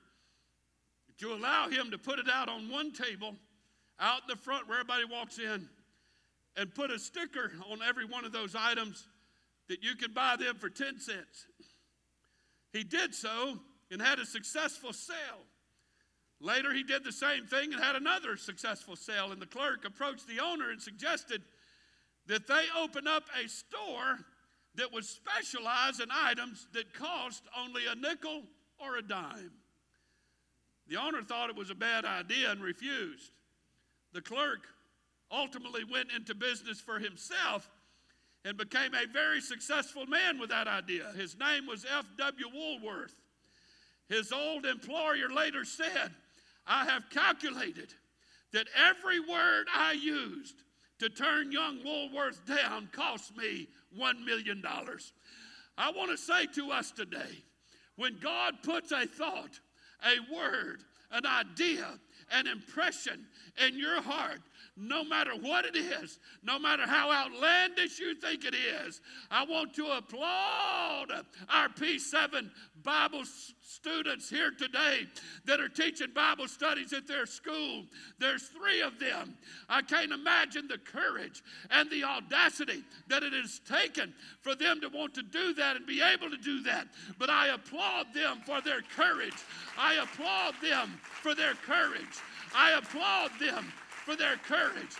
[1.19, 3.35] to allow him to put it out on one table
[3.99, 5.69] out in the front where everybody walks in
[6.57, 9.09] and put a sticker on every one of those items
[9.69, 11.47] that you could buy them for 10 cents.
[12.73, 13.59] He did so
[13.91, 15.16] and had a successful sale.
[16.41, 19.33] Later, he did the same thing and had another successful sale.
[19.33, 21.43] And the clerk approached the owner and suggested
[22.27, 24.19] that they open up a store
[24.77, 28.43] that would specialize in items that cost only a nickel
[28.79, 29.51] or a dime.
[30.87, 33.33] The owner thought it was a bad idea and refused.
[34.12, 34.61] The clerk
[35.31, 37.69] ultimately went into business for himself
[38.49, 41.13] and became a very successful man with that idea.
[41.15, 42.47] His name was F.W.
[42.55, 43.15] Woolworth.
[44.09, 46.15] His old employer later said,
[46.67, 47.93] I have calculated
[48.55, 50.55] that every word I used
[50.99, 53.69] to turn young Woolworth down cost me
[54.01, 54.65] $1 million.
[55.77, 57.45] I want to say to us today
[57.97, 59.61] when God puts a thought,
[60.03, 61.87] a word, an idea,
[62.33, 63.27] an impression
[63.67, 64.41] in your heart,
[64.77, 69.01] no matter what it is, no matter how outlandish you think it is,
[69.31, 71.13] I want to applaud
[71.53, 72.51] our P7
[72.85, 73.25] Bible
[73.63, 75.07] students here today
[75.45, 77.85] that are teaching Bible studies at their school.
[78.19, 79.35] There's three of them.
[79.69, 84.89] I can't imagine the courage and the audacity that it has taken for them to
[84.89, 86.87] want to do that and be able to do that.
[87.19, 89.35] But I applaud them for their courage.
[89.77, 92.23] I applaud them for their courage.
[92.55, 93.73] I applaud them
[94.09, 94.97] for their courage.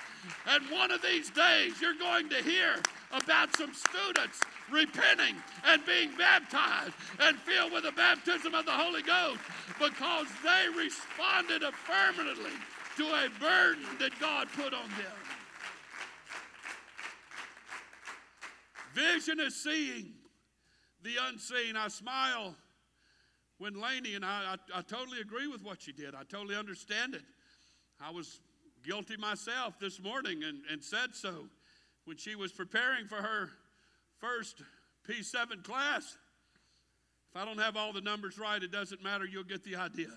[0.47, 2.75] And one of these days, you're going to hear
[3.11, 4.41] about some students
[4.71, 5.35] repenting
[5.65, 9.41] and being baptized and filled with the baptism of the Holy Ghost
[9.79, 12.53] because they responded affirmatively
[12.99, 15.17] to a burden that God put on them.
[18.93, 20.13] Vision is seeing
[21.03, 21.77] the unseen.
[21.77, 22.55] I smile
[23.57, 26.15] when Laney and I, I, I totally agree with what she did.
[26.15, 27.23] I totally understand it.
[28.01, 28.41] I was
[28.89, 31.47] guilty myself this morning and, and said so
[32.07, 33.51] when she was preparing for her
[34.19, 34.63] first
[35.07, 36.17] P7 class.
[37.31, 40.09] If I don't have all the numbers right, it doesn't matter, you'll get the idea.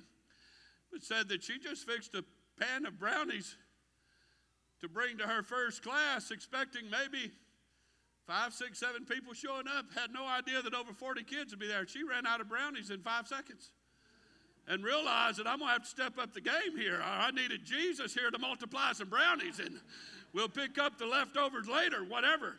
[0.89, 2.23] But said that she just fixed a
[2.61, 3.57] pan of brownies
[4.79, 7.29] to bring to her first class, expecting maybe
[8.25, 9.85] five, six, seven people showing up.
[9.93, 11.85] Had no idea that over 40 kids would be there.
[11.85, 13.71] She ran out of brownies in five seconds
[14.67, 17.01] and realize that I'm going to have to step up the game here.
[17.03, 19.79] I needed Jesus here to multiply some brownies, and
[20.33, 22.57] we'll pick up the leftovers later, whatever.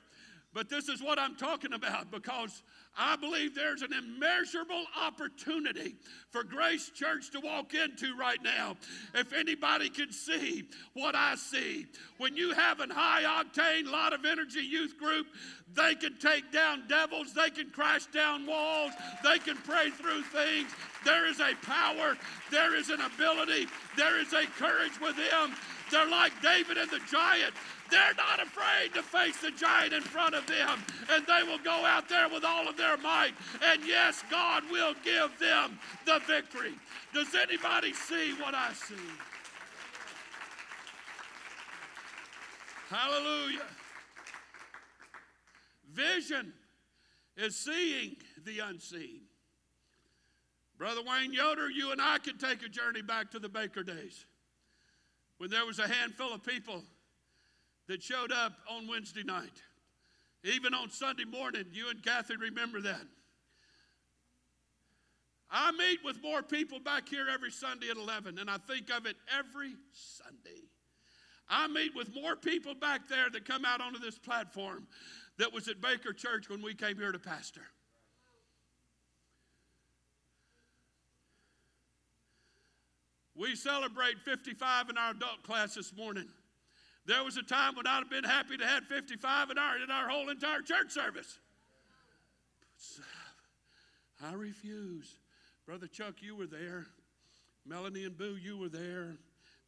[0.54, 2.62] But this is what I'm talking about because
[2.96, 5.94] I believe there's an immeasurable opportunity
[6.30, 8.76] for Grace Church to walk into right now.
[9.14, 11.86] If anybody can see what I see,
[12.18, 15.26] when you have a high octane, lot of energy youth group,
[15.74, 18.92] they can take down devils, they can crash down walls,
[19.24, 20.70] they can pray through things.
[21.02, 22.18] There is a power,
[22.50, 25.54] there is an ability, there is a courage with them.
[25.92, 27.52] They're like David and the giant.
[27.90, 30.82] They're not afraid to face the giant in front of them,
[31.12, 33.32] and they will go out there with all of their might.
[33.62, 36.72] And yes, God will give them the victory.
[37.12, 38.94] Does anybody see what I see?
[42.88, 43.66] Hallelujah.
[45.92, 46.54] Vision
[47.36, 48.16] is seeing
[48.46, 49.20] the unseen.
[50.78, 54.24] Brother Wayne Yoder, you and I could take a journey back to the Baker days
[55.42, 56.84] when there was a handful of people
[57.88, 59.60] that showed up on Wednesday night.
[60.44, 63.02] Even on Sunday morning, you and Kathy remember that.
[65.50, 69.04] I meet with more people back here every Sunday at 11, and I think of
[69.04, 70.62] it every Sunday.
[71.48, 74.86] I meet with more people back there that come out onto this platform
[75.38, 77.62] that was at Baker Church when we came here to pastor.
[83.42, 86.28] We celebrate 55 in our adult class this morning.
[87.06, 89.90] There was a time when I'd have been happy to have 55 in our, in
[89.90, 91.40] our whole entire church service.
[94.24, 95.18] I refuse.
[95.66, 96.86] Brother Chuck, you were there.
[97.66, 99.16] Melanie and Boo, you were there.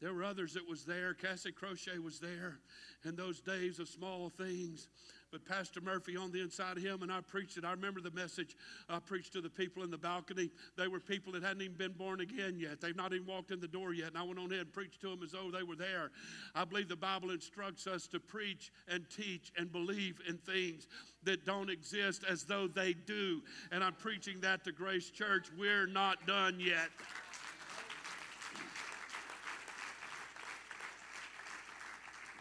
[0.00, 1.12] There were others that was there.
[1.12, 2.60] Cassie Crochet was there
[3.04, 4.86] in those days of small things
[5.34, 7.64] but Pastor Murphy on the inside of him, and I preached it.
[7.64, 8.56] I remember the message
[8.88, 10.48] I preached to the people in the balcony.
[10.78, 12.80] They were people that hadn't even been born again yet.
[12.80, 14.10] They've not even walked in the door yet.
[14.10, 16.12] And I went on ahead and preached to them as though they were there.
[16.54, 20.86] I believe the Bible instructs us to preach and teach and believe in things
[21.24, 23.42] that don't exist as though they do.
[23.72, 25.48] And I'm preaching that to Grace Church.
[25.58, 26.90] We're not done yet.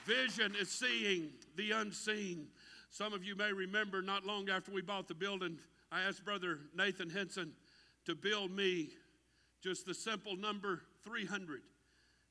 [0.05, 2.47] Vision is seeing the unseen.
[2.93, 5.57] Some of you may remember not long after we bought the building,
[5.91, 7.51] I asked Brother Nathan Henson
[8.05, 8.89] to build me
[9.63, 11.55] just the simple number 300.
[11.55, 11.61] It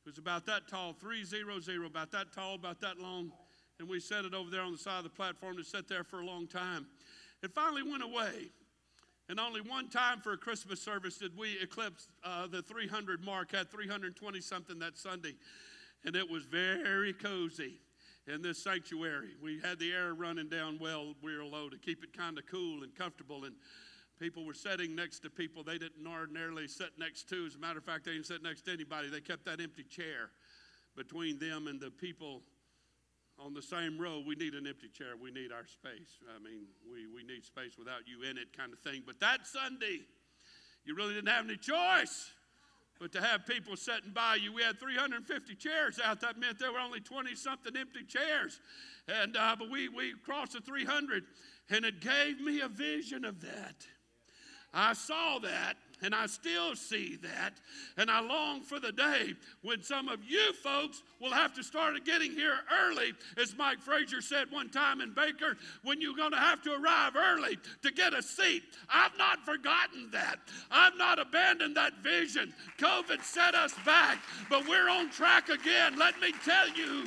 [0.06, 3.32] was about that tall, 300, about that tall, about that long.
[3.80, 6.04] And we set it over there on the side of the platform to sit there
[6.04, 6.86] for a long time.
[7.42, 8.52] It finally went away.
[9.28, 13.50] And only one time for a Christmas service did we eclipse uh, the 300 mark,
[13.50, 15.34] had 320 something that Sunday.
[16.04, 17.80] And it was very cozy
[18.26, 19.30] in this sanctuary.
[19.42, 22.82] We had the air running down well real low to keep it kind of cool
[22.82, 23.44] and comfortable.
[23.44, 23.54] And
[24.20, 27.46] people were sitting next to people they didn't ordinarily sit next to.
[27.46, 29.08] As a matter of fact, they didn't sit next to anybody.
[29.08, 30.30] They kept that empty chair
[30.96, 32.42] between them and the people
[33.38, 34.22] on the same row.
[34.24, 35.16] We need an empty chair.
[35.20, 36.20] We need our space.
[36.34, 39.02] I mean, we, we need space without you in it, kind of thing.
[39.04, 40.00] But that Sunday,
[40.84, 42.30] you really didn't have any choice.
[43.03, 46.20] But to have people sitting by you, we had 350 chairs out.
[46.20, 48.61] That meant there were only 20 something empty chairs.
[49.09, 51.24] And uh, but we we crossed the 300,
[51.70, 53.74] and it gave me a vision of that.
[54.72, 55.74] I saw that.
[56.03, 57.55] And I still see that.
[57.96, 61.92] And I long for the day when some of you folks will have to start
[62.05, 66.38] getting here early, as Mike Frazier said one time in Baker, when you're going to
[66.38, 68.62] have to arrive early to get a seat.
[68.88, 70.38] I've not forgotten that.
[70.70, 72.53] I've not abandoned that vision.
[72.78, 74.18] COVID set us back,
[74.50, 75.98] but we're on track again.
[75.98, 77.05] Let me tell you,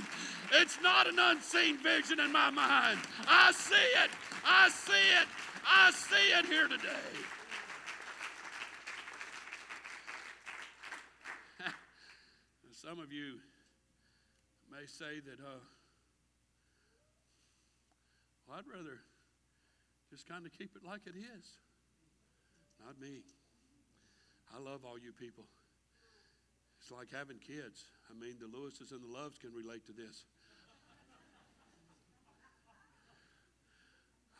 [0.54, 3.00] it's not an unseen vision in my mind.
[3.28, 4.12] I see it.
[4.46, 5.28] I see it.
[5.68, 7.35] I see it here today.
[12.86, 13.42] Some of you
[14.70, 15.58] may say that, uh,
[18.48, 19.00] well, I'd rather
[20.12, 21.46] just kind of keep it like it is.
[22.86, 23.24] Not me.
[24.56, 25.46] I love all you people.
[26.80, 27.86] It's like having kids.
[28.12, 30.24] I mean, the Lewises and the Loves can relate to this.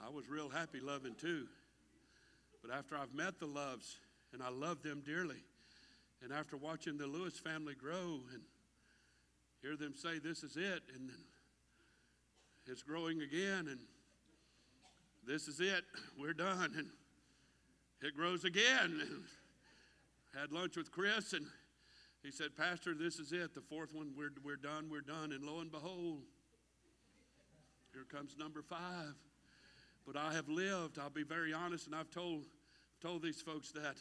[0.06, 1.48] I was real happy loving too.
[2.62, 3.98] But after I've met the Loves,
[4.34, 5.41] and I love them dearly,
[6.26, 8.41] and after watching the Lewis family grow and
[9.61, 11.11] hear them say, This is it, and
[12.65, 13.78] it's growing again, and
[15.23, 15.84] this is it,
[16.19, 16.88] we're done, and
[18.01, 19.01] it grows again.
[19.01, 19.23] And
[20.39, 21.45] had lunch with Chris, and
[22.23, 23.53] he said, Pastor, this is it.
[23.53, 25.32] The fourth one, we're, we're done, we're done.
[25.32, 26.23] And lo and behold,
[27.93, 29.13] here comes number five.
[30.07, 32.45] But I have lived, I'll be very honest, and I've told,
[32.99, 33.97] told these folks that,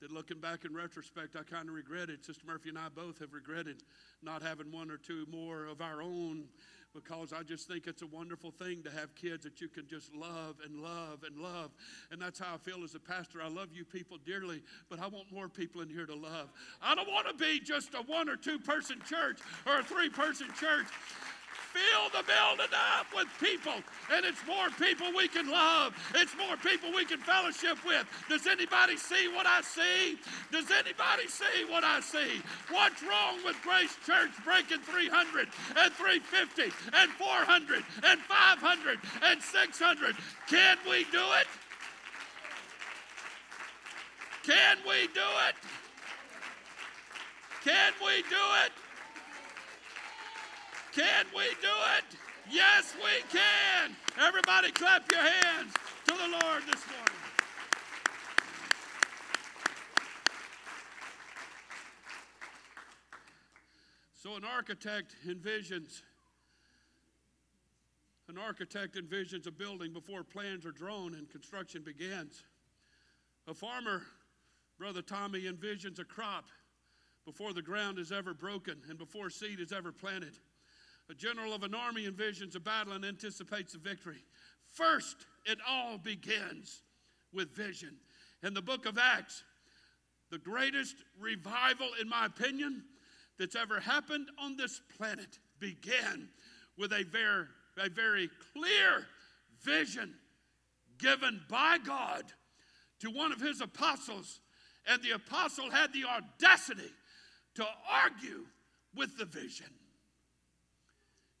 [0.00, 2.24] that looking back in retrospect, I kind of regretted.
[2.24, 3.82] Sister Murphy and I both have regretted
[4.22, 6.44] not having one or two more of our own
[6.94, 10.14] because I just think it's a wonderful thing to have kids that you can just
[10.14, 11.70] love and love and love.
[12.10, 13.42] And that's how I feel as a pastor.
[13.42, 16.50] I love you people dearly, but I want more people in here to love.
[16.82, 20.08] I don't want to be just a one or two person church or a three
[20.08, 20.86] person church
[21.72, 23.74] fill the building up with people,
[24.12, 25.94] and it's more people we can love.
[26.14, 28.06] It's more people we can fellowship with.
[28.28, 30.18] Does anybody see what I see?
[30.50, 32.40] Does anybody see what I see?
[32.70, 40.16] What's wrong with Grace Church breaking 300 and 350 and 400 and 500 and 600?
[40.48, 41.46] Can we do it?
[44.44, 45.54] Can we do it?
[47.64, 48.72] Can we do it?
[50.98, 52.18] Can we do it?
[52.50, 53.94] Yes, we can.
[54.20, 55.72] Everybody clap your hands
[56.08, 57.20] to the Lord this morning.
[64.12, 66.02] So, an architect envisions
[68.28, 72.42] an architect envisions a building before plans are drawn and construction begins.
[73.46, 74.02] A farmer,
[74.80, 76.46] Brother Tommy, envisions a crop
[77.24, 80.40] before the ground is ever broken and before seed is ever planted.
[81.10, 84.24] A general of an army envisions a battle and anticipates a victory.
[84.74, 86.82] First, it all begins
[87.32, 87.96] with vision.
[88.42, 89.42] In the book of Acts,
[90.30, 92.84] the greatest revival, in my opinion,
[93.38, 96.28] that's ever happened on this planet began
[96.76, 97.46] with a very,
[97.78, 99.06] a very clear
[99.62, 100.14] vision
[100.98, 102.24] given by God
[103.00, 104.40] to one of his apostles.
[104.86, 106.90] And the apostle had the audacity
[107.54, 108.44] to argue
[108.94, 109.66] with the vision.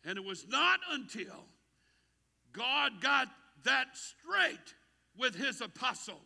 [0.04, 1.44] And it was not until
[2.52, 3.28] God got
[3.64, 4.74] that straight
[5.16, 6.20] with his apostle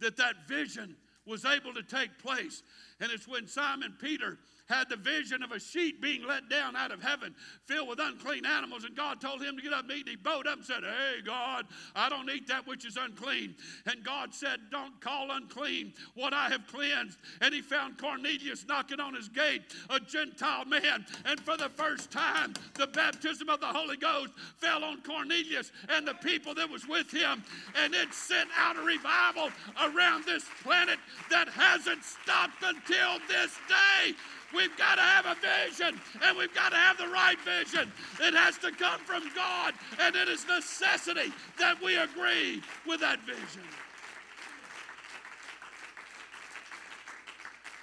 [0.00, 2.62] that that vision was able to take place.
[3.00, 4.38] And it's when Simon Peter
[4.72, 7.34] had the vision of a sheep being let down out of heaven
[7.66, 8.84] filled with unclean animals.
[8.84, 10.06] And God told him to get up and eat.
[10.06, 13.54] And He bowed up and said, Hey, God, I don't eat that which is unclean.
[13.86, 17.18] And God said, Don't call unclean what I have cleansed.
[17.40, 21.04] And he found Cornelius knocking on his gate, a Gentile man.
[21.24, 26.06] And for the first time, the baptism of the Holy Ghost fell on Cornelius and
[26.06, 27.42] the people that was with him.
[27.82, 29.50] And it sent out a revival
[29.84, 30.98] around this planet
[31.30, 34.14] that hasn't stopped until this day.
[34.54, 37.90] We've got to have a vision and we've got to have the right vision.
[38.20, 43.20] It has to come from God, and it is necessity that we agree with that
[43.20, 43.62] vision.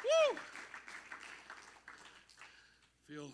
[0.03, 0.37] Woo!
[3.07, 3.31] Feel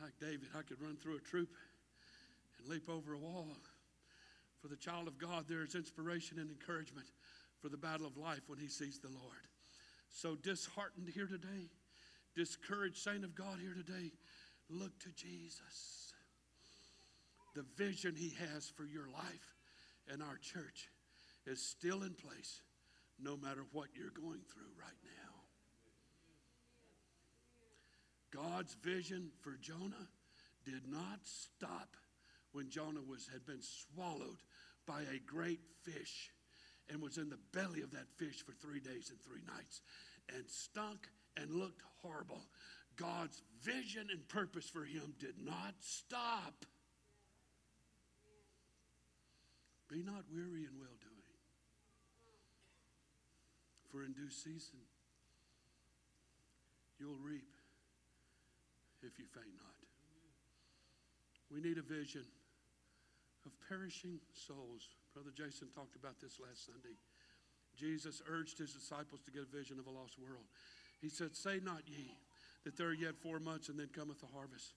[0.00, 1.50] like David, I could run through a troop
[2.58, 3.48] and leap over a wall.
[4.60, 7.06] For the child of God, there is inspiration and encouragement
[7.60, 9.48] for the battle of life when he sees the Lord.
[10.14, 11.70] So disheartened here today,
[12.36, 14.12] discouraged saint of God here today,
[14.70, 16.12] look to Jesus.
[17.56, 19.56] The vision he has for your life
[20.08, 20.88] and our church
[21.46, 22.62] is still in place
[23.20, 25.32] no matter what you're going through right now.
[28.40, 30.08] God's vision for Jonah
[30.64, 31.96] did not stop
[32.52, 34.38] when Jonah was, had been swallowed
[34.86, 36.30] by a great fish
[36.90, 39.80] and was in the belly of that fish for three days and three nights
[40.34, 42.42] and stunk and looked horrible.
[42.96, 46.64] God's vision and purpose for him did not stop.
[49.88, 51.14] Be not weary in well doing,
[53.90, 54.80] for in due season
[56.98, 57.54] you'll reap
[59.02, 59.74] if you faint not.
[61.52, 62.24] We need a vision
[63.46, 64.88] of perishing souls.
[65.12, 66.96] Brother Jason talked about this last Sunday.
[67.76, 70.44] Jesus urged his disciples to get a vision of a lost world.
[71.00, 72.16] He said, Say not ye
[72.64, 74.72] that there are yet four months and then cometh the harvest.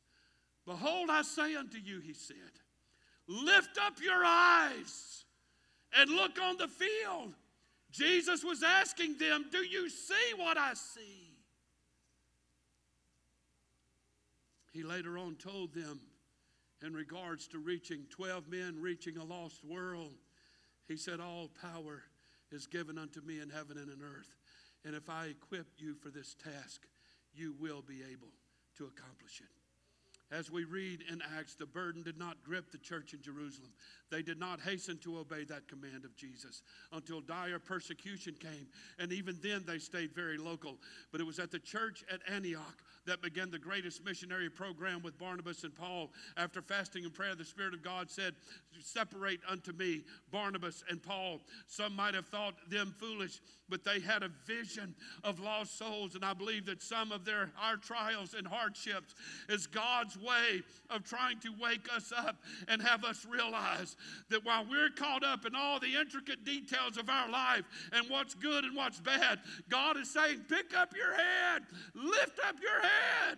[0.65, 2.36] Behold, I say unto you, he said,
[3.28, 5.26] lift up your eyes
[5.97, 7.34] and look on the field.
[7.91, 11.36] Jesus was asking them, Do you see what I see?
[14.72, 15.99] He later on told them,
[16.84, 20.13] in regards to reaching 12 men, reaching a lost world,
[20.88, 22.03] he said, All power
[22.51, 24.36] is given unto me in heaven and in earth.
[24.86, 26.88] And if I equip you for this task,
[27.34, 28.32] you will be able
[28.78, 29.56] to accomplish it.
[30.30, 33.71] As we read in Acts, the burden did not grip the church in Jerusalem.
[34.11, 38.67] They did not hasten to obey that command of Jesus until dire persecution came.
[38.99, 40.78] And even then, they stayed very local.
[41.11, 45.17] But it was at the church at Antioch that began the greatest missionary program with
[45.17, 46.11] Barnabas and Paul.
[46.36, 48.36] After fasting and prayer, the Spirit of God said,
[48.82, 51.39] Separate unto me Barnabas and Paul.
[51.67, 56.15] Some might have thought them foolish, but they had a vision of lost souls.
[56.15, 59.15] And I believe that some of their our trials and hardships
[59.49, 62.38] is God's way of trying to wake us up
[62.68, 63.95] and have us realize
[64.30, 67.63] that while we're caught up in all the intricate details of our life
[67.93, 69.39] and what's good and what's bad,
[69.70, 71.63] God is saying, pick up your head,
[71.93, 73.38] lift up your head.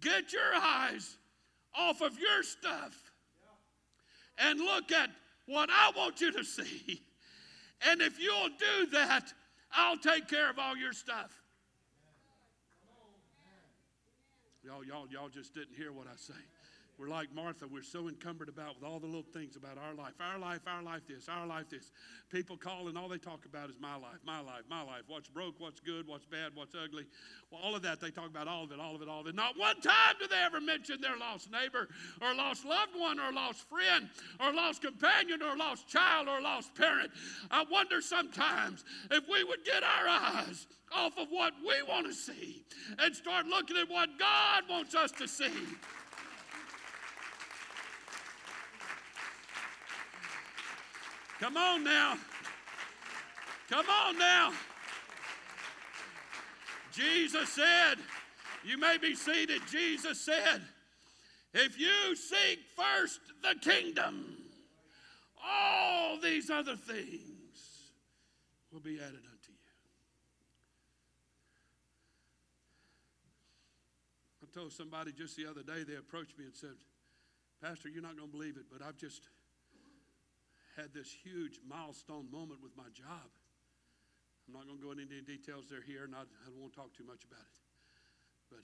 [0.00, 1.16] Get your eyes
[1.74, 3.12] off of your stuff
[4.38, 5.10] and look at
[5.46, 7.02] what I want you to see.
[7.88, 9.32] And if you'll do that,
[9.72, 11.30] I'll take care of all your stuff.
[14.66, 16.34] Y'all, y'all, y'all just didn't hear what I say.
[16.98, 17.66] We're like Martha.
[17.70, 20.14] We're so encumbered about with all the little things about our life.
[20.18, 21.90] Our life, our life this, our life this.
[22.30, 25.02] People call and all they talk about is my life, my life, my life.
[25.06, 27.04] What's broke, what's good, what's bad, what's ugly.
[27.50, 29.26] Well, all of that, they talk about all of it, all of it, all of
[29.26, 29.34] it.
[29.34, 31.88] Not one time do they ever mention their lost neighbor
[32.22, 34.08] or lost loved one or lost friend
[34.40, 37.10] or lost companion or lost child or lost parent.
[37.50, 42.14] I wonder sometimes if we would get our eyes off of what we want to
[42.14, 42.64] see
[42.98, 45.52] and start looking at what God wants us to see.
[51.40, 52.16] Come on now.
[53.68, 54.52] Come on now.
[56.92, 57.96] Jesus said,
[58.64, 59.60] You may be seated.
[59.70, 60.62] Jesus said,
[61.52, 64.38] If you seek first the kingdom,
[65.44, 67.90] all these other things
[68.72, 69.58] will be added unto you.
[74.42, 76.76] I told somebody just the other day, they approached me and said,
[77.62, 79.28] Pastor, you're not going to believe it, but I've just
[80.76, 83.32] had this huge milestone moment with my job.
[84.46, 86.92] I'm not going to go into any details there here, and I, I won't talk
[86.92, 87.58] too much about it.
[88.52, 88.62] But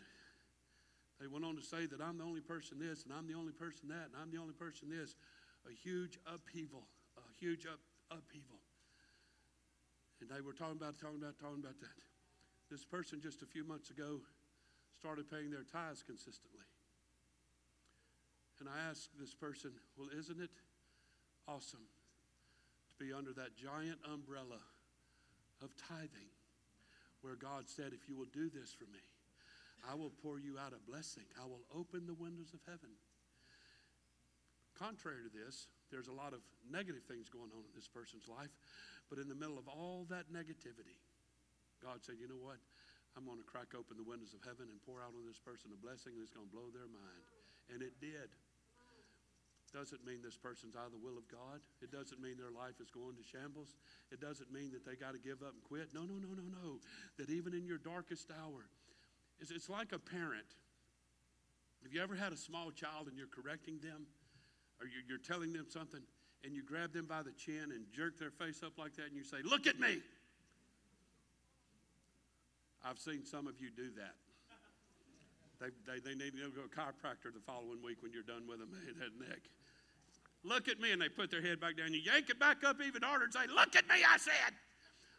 [1.19, 3.57] they went on to say that I'm the only person this, and I'm the only
[3.57, 5.17] person that, and I'm the only person this.
[5.67, 6.85] A huge upheaval,
[7.17, 7.81] a huge up,
[8.13, 8.61] upheaval.
[10.21, 11.99] And they were talking about, talking about, talking about that.
[12.71, 14.21] This person just a few months ago
[14.95, 16.69] started paying their tithes consistently.
[18.61, 20.51] And I asked this person, Well, isn't it
[21.49, 21.91] awesome
[23.03, 24.63] be under that giant umbrella
[25.59, 26.31] of tithing,
[27.27, 29.03] where God said, If you will do this for me,
[29.83, 31.27] I will pour you out a blessing.
[31.35, 32.95] I will open the windows of heaven.
[34.79, 38.55] Contrary to this, there's a lot of negative things going on in this person's life,
[39.11, 41.03] but in the middle of all that negativity,
[41.83, 42.63] God said, You know what?
[43.19, 45.75] I'm going to crack open the windows of heaven and pour out on this person
[45.75, 47.27] a blessing that's going to blow their mind.
[47.69, 48.33] And it did
[49.73, 51.65] doesn't mean this person's out of the will of God.
[51.81, 53.75] It doesn't mean their life is going to shambles.
[54.13, 55.91] It doesn't mean that they got to give up and quit.
[55.97, 56.79] No, no, no, no, no.
[57.17, 58.69] That even in your darkest hour,
[59.41, 60.47] it's, it's like a parent.
[61.83, 64.07] Have you ever had a small child and you're correcting them
[64.79, 66.01] or you're, you're telling them something
[66.45, 69.17] and you grab them by the chin and jerk their face up like that and
[69.17, 69.99] you say, Look at me?
[72.85, 74.15] I've seen some of you do that.
[75.63, 78.51] They, they, they need to go to a chiropractor the following week when you're done
[78.51, 79.47] with them that neck.
[80.45, 80.93] Look at me.
[80.93, 81.93] And they put their head back down.
[81.93, 84.55] You yank it back up even harder and say, Look at me, I said.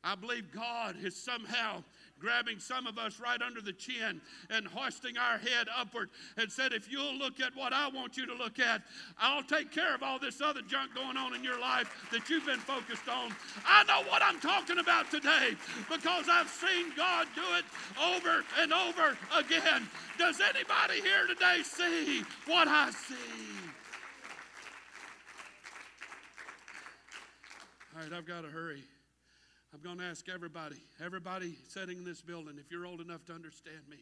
[0.03, 1.82] I believe God is somehow
[2.19, 4.19] grabbing some of us right under the chin
[4.49, 8.26] and hoisting our head upward and said, If you'll look at what I want you
[8.26, 8.82] to look at,
[9.17, 12.45] I'll take care of all this other junk going on in your life that you've
[12.45, 13.34] been focused on.
[13.65, 15.55] I know what I'm talking about today
[15.89, 17.65] because I've seen God do it
[18.01, 19.88] over and over again.
[20.17, 23.62] Does anybody here today see what I see?
[27.95, 28.81] All right, I've got to hurry.
[29.71, 33.33] I'm going to ask everybody, everybody sitting in this building, if you're old enough to
[33.33, 33.97] understand me,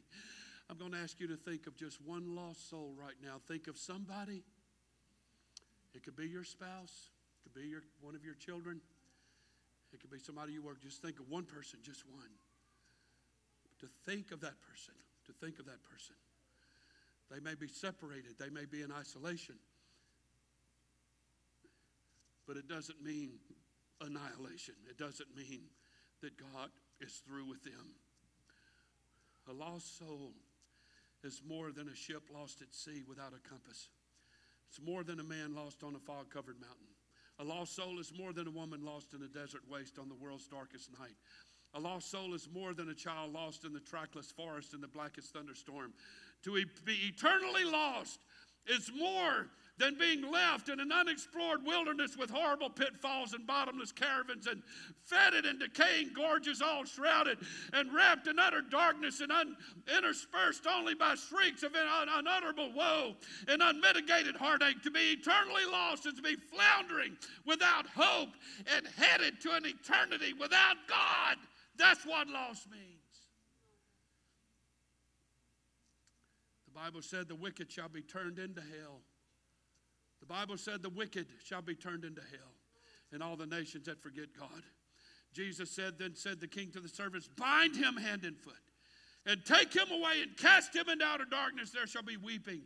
[0.70, 3.42] I'm going to ask you to think of just one lost soul right now.
[3.50, 4.44] Think of somebody.
[5.94, 8.80] It could be your spouse, it could be your, one of your children,
[9.92, 10.82] it could be somebody you work.
[10.82, 12.32] Just think of one person, just one.
[13.80, 14.94] To think of that person,
[15.26, 16.16] to think of that person.
[17.30, 19.56] They may be separated, they may be in isolation,
[22.48, 23.32] but it doesn't mean
[24.02, 24.76] annihilation.
[24.90, 25.62] It doesn't mean
[26.22, 27.96] that God is through with them.
[29.50, 30.34] A lost soul
[31.24, 33.90] is more than a ship lost at sea without a compass.
[34.70, 36.88] It's more than a man lost on a fog covered mountain.
[37.40, 40.16] A lost soul is more than a woman lost in a desert waste on the
[40.16, 41.16] world's darkest night.
[41.74, 44.88] A lost soul is more than a child lost in the trackless forest in the
[44.88, 45.94] blackest thunderstorm.
[46.44, 46.54] To
[46.86, 48.20] be eternally lost
[48.68, 49.48] is more
[49.82, 54.62] than being left in an unexplored wilderness with horrible pitfalls and bottomless caravans and
[55.06, 57.40] fetid and decaying gorges all shrouded
[57.74, 59.58] and wrapped in utter darkness and un-
[59.98, 63.16] interspersed only by shrieks of un- unutterable woe
[63.48, 64.84] and unmitigated heartache.
[64.84, 67.18] To be eternally lost is to be floundering
[67.48, 68.30] without hope
[68.78, 71.38] and headed to an eternity without God.
[71.76, 72.86] That's what lost means.
[76.68, 79.02] The Bible said the wicked shall be turned into hell.
[80.32, 82.54] Bible said the wicked shall be turned into hell
[83.12, 84.64] and all the nations that forget God.
[85.34, 88.54] Jesus said, then said the king to the servants, bind him hand and foot
[89.26, 91.72] and take him away and cast him into outer darkness.
[91.72, 92.62] There shall be weeping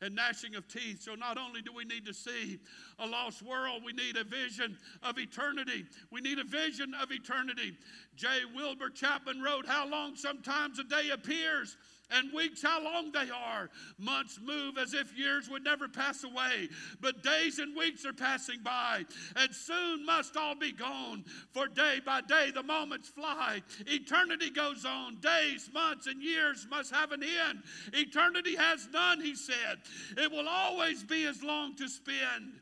[0.00, 1.02] and gnashing of teeth.
[1.02, 2.58] So, not only do we need to see
[2.98, 5.84] a lost world, we need a vision of eternity.
[6.10, 7.76] We need a vision of eternity.
[8.16, 8.28] J.
[8.56, 11.76] Wilbur Chapman wrote, How long sometimes a day appears
[12.10, 13.70] and weeks how long they are.
[13.98, 16.68] Months move as if years would never pass away,
[17.00, 19.04] but days and weeks are passing by,
[19.36, 21.24] and soon must all be gone.
[21.52, 25.20] For day by day the moments fly, eternity goes on.
[25.20, 27.62] Days, months, and years must have an end.
[27.92, 29.78] Eternity has none, he said.
[30.16, 32.60] It will always be as long to spend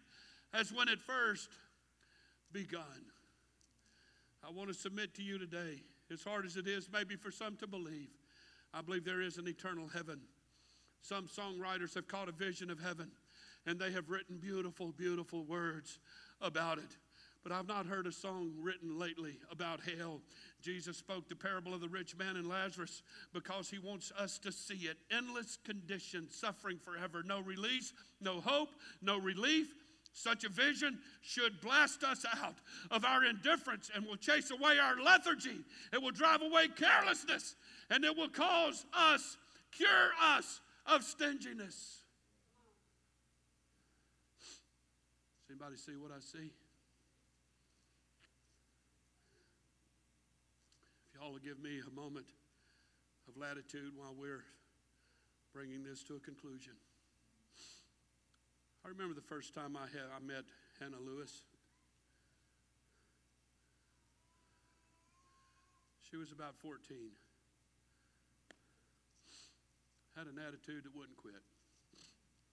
[0.53, 1.49] as when it first
[2.53, 2.83] begun.
[4.47, 5.83] I want to submit to you today,
[6.13, 8.09] as hard as it is maybe for some to believe,
[8.73, 10.21] I believe there is an eternal heaven.
[11.01, 13.11] Some songwriters have caught a vision of heaven
[13.67, 16.01] and they have written beautiful, beautiful words
[16.41, 16.97] about it.
[17.43, 20.21] But I've not heard a song written lately about hell.
[20.61, 23.03] Jesus spoke the parable of the rich man and Lazarus
[23.33, 24.99] because he wants us to see it.
[25.11, 29.73] Endless condition, suffering forever, no release, no hope, no relief.
[30.13, 32.57] Such a vision should blast us out
[32.91, 35.61] of our indifference and will chase away our lethargy.
[35.93, 37.55] It will drive away carelessness
[37.91, 39.37] and it will cause us,
[39.71, 42.03] cure us of stinginess.
[45.47, 46.51] Does anybody see what I see?
[51.15, 52.27] If y'all will give me a moment
[53.29, 54.45] of latitude while we're
[55.53, 56.73] bringing this to a conclusion.
[58.85, 60.45] I remember the first time I, had, I met
[60.81, 61.43] Hannah Lewis.
[66.11, 66.97] She was about 14
[70.19, 71.39] had an attitude that wouldn't quit.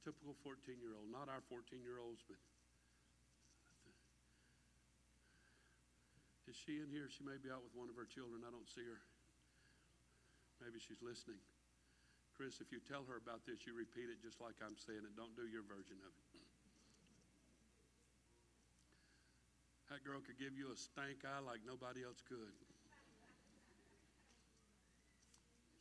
[0.06, 2.38] Typical 14 year old, not our 14 year olds, but
[6.46, 7.10] is she in here?
[7.10, 8.46] She may be out with one of her children.
[8.46, 9.02] I don't see her.
[10.62, 11.42] Maybe she's listening.
[12.36, 15.16] Chris, if you tell her about this, you repeat it just like I'm saying it.
[15.16, 16.44] Don't do your version of it.
[19.88, 22.52] That girl could give you a stank eye like nobody else could.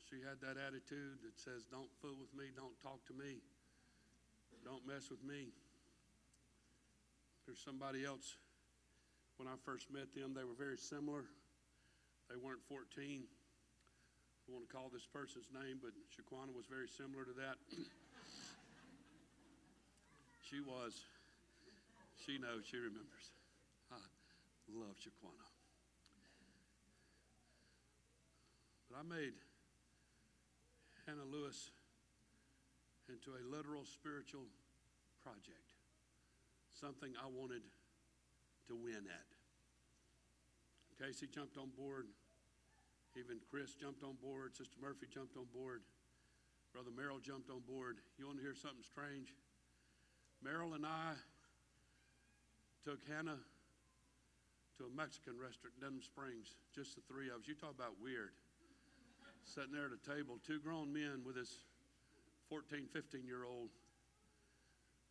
[0.06, 3.42] She had that attitude that says, Don't fool with me, don't talk to me,
[4.62, 5.50] don't mess with me.
[7.46, 8.38] There's somebody else.
[9.36, 11.26] When I first met them, they were very similar.
[12.30, 13.26] They weren't 14.
[14.44, 17.56] I want to call this person's name, but Shaquana was very similar to that.
[20.44, 20.92] she was.
[22.20, 23.32] She knows, she remembers.
[23.90, 23.96] I
[24.68, 25.48] love Shaquana.
[28.90, 29.32] But I made
[31.06, 31.72] Hannah Lewis
[33.08, 34.44] into a literal spiritual
[35.22, 35.72] project,
[36.72, 37.62] something I wanted
[38.68, 39.28] to win at.
[41.00, 42.06] Casey jumped on board
[43.14, 45.82] Even Chris jumped on board, Sister Murphy jumped on board,
[46.74, 48.02] Brother Merrill jumped on board.
[48.18, 49.30] You want to hear something strange?
[50.42, 51.14] Merrill and I
[52.82, 53.38] took Hannah
[54.78, 57.46] to a Mexican restaurant in Denham Springs, just the three of us.
[57.46, 58.34] You talk about weird.
[59.46, 61.62] Sitting there at a table, two grown men with this
[62.50, 63.70] 14, 15 year old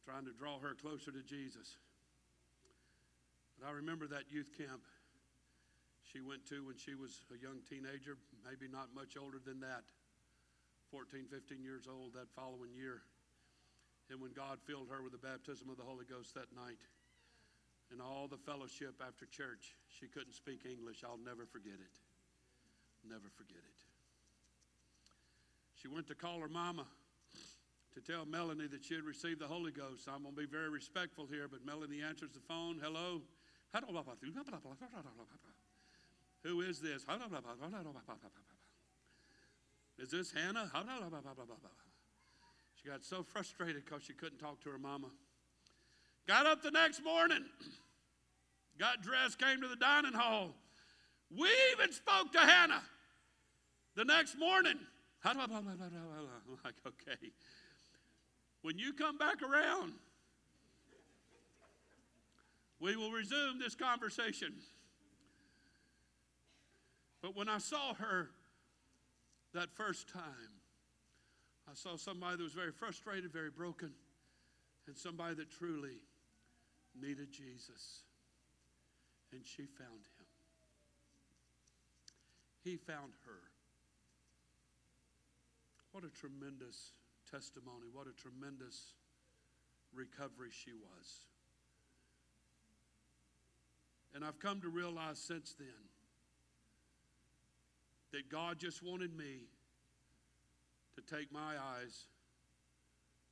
[0.03, 1.79] trying to draw her closer to Jesus.
[3.55, 4.83] But I remember that youth camp
[6.13, 9.81] she went to when she was a young teenager, maybe not much older than that,
[10.93, 13.01] 14, 15 years old that following year.
[14.13, 16.77] And when God filled her with the baptism of the Holy Ghost that night,
[17.89, 21.03] and all the fellowship after church, she couldn't speak English.
[21.03, 21.95] I'll never forget it.
[23.07, 23.79] Never forget it.
[25.81, 26.85] She went to call her mama
[27.93, 30.07] to tell Melanie that she had received the Holy Ghost.
[30.07, 32.79] I'm going to be very respectful here, but Melanie answers the phone.
[32.81, 33.21] Hello?
[36.43, 37.05] Who is this?
[39.97, 40.69] Is this Hannah?
[42.75, 45.07] She got so frustrated because she couldn't talk to her mama.
[46.27, 47.45] Got up the next morning,
[48.79, 50.55] got dressed, came to the dining hall.
[51.29, 52.83] We even spoke to Hannah
[53.95, 54.79] the next morning.
[56.63, 57.31] Like, okay.
[58.61, 59.93] When you come back around,
[62.79, 64.53] we will resume this conversation.
[67.23, 68.29] But when I saw her
[69.53, 70.59] that first time,
[71.71, 73.91] I saw somebody that was very frustrated, very broken,
[74.87, 76.01] and somebody that truly
[76.99, 78.03] needed Jesus.
[79.31, 80.25] And she found him.
[82.61, 83.39] He found her.
[85.93, 86.91] What a tremendous
[87.31, 87.87] testimony.
[87.93, 88.95] What a tremendous
[89.93, 91.27] recovery she was.
[94.13, 95.92] And I've come to realize since then
[98.13, 99.49] that God just wanted me
[100.93, 102.05] to take my eyes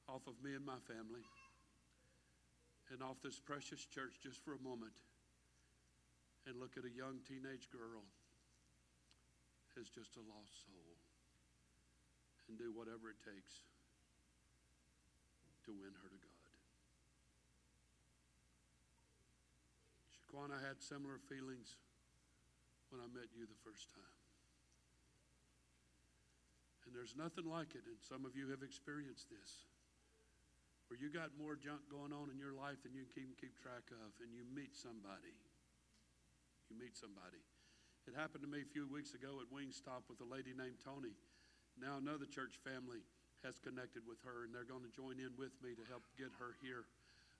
[0.10, 1.22] off of me and my family
[2.90, 4.98] and off this precious church just for a moment
[6.50, 8.02] and look at a young teenage girl
[9.80, 10.98] as just a lost soul
[12.50, 13.62] and do whatever it takes
[15.64, 16.58] to win her to God.
[20.10, 21.78] Shaquana had similar feelings
[22.90, 24.11] when I met you the first time.
[26.92, 29.64] And there's nothing like it, and some of you have experienced this,
[30.92, 33.56] where you got more junk going on in your life than you can even keep
[33.64, 35.32] track of, and you meet somebody.
[36.68, 37.40] You meet somebody.
[38.12, 41.16] It happened to me a few weeks ago at Wingstop with a lady named Tony.
[41.80, 43.08] Now another church family
[43.48, 46.36] has connected with her, and they're going to join in with me to help get
[46.44, 46.92] her here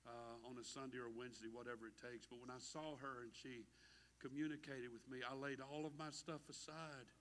[0.08, 2.24] uh, on a Sunday or Wednesday, whatever it takes.
[2.24, 3.68] But when I saw her and she
[4.16, 7.12] communicated with me, I laid all of my stuff aside.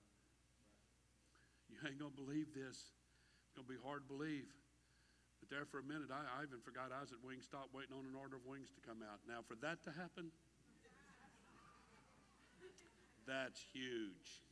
[1.72, 2.92] You ain't going to believe this.
[3.48, 4.52] It's going to be hard to believe.
[5.40, 8.06] But there for a minute, I, I even forgot I was at Wingstop waiting on
[8.06, 9.24] an order of wings to come out.
[9.26, 10.30] Now, for that to happen,
[13.26, 14.44] that's huge.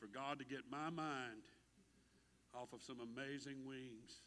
[0.00, 1.46] For God to get my mind
[2.50, 4.26] off of some amazing wings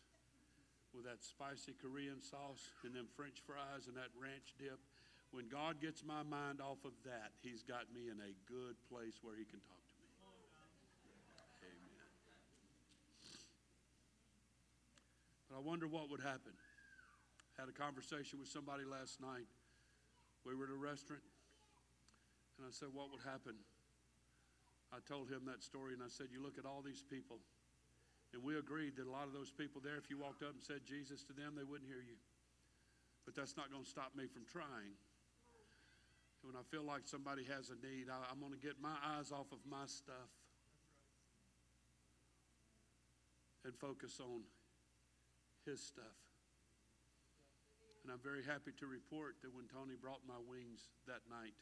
[0.96, 4.80] with that spicy Korean sauce and them French fries and that ranch dip.
[5.36, 9.20] When God gets my mind off of that, He's got me in a good place
[9.20, 10.08] where He can talk to me.
[11.68, 12.08] Amen.
[15.45, 16.52] But I wonder what would happen.
[17.58, 19.48] Had a conversation with somebody last night.
[20.44, 21.24] We were at a restaurant,
[22.60, 23.56] and I said, What would happen?
[24.94, 27.40] I told him that story, and I said, You look at all these people
[28.36, 30.60] and we agreed that a lot of those people there, if you walked up and
[30.60, 32.20] said Jesus to them, they wouldn't hear you.
[33.24, 34.92] But that's not going to stop me from trying.
[36.44, 38.92] And when I feel like somebody has a need, I, I'm going to get my
[39.16, 40.28] eyes off of my stuff
[43.64, 44.44] and focus on
[45.66, 46.18] his stuff.
[48.06, 51.58] And I'm very happy to report that when Tony brought my wings that night,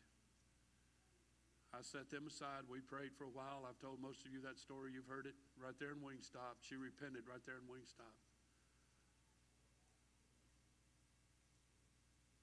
[1.71, 2.67] I set them aside.
[2.69, 3.63] We prayed for a while.
[3.63, 4.91] I've told most of you that story.
[4.93, 6.61] You've heard it right there in Wingstop.
[6.61, 8.13] She repented right there in Wingstop.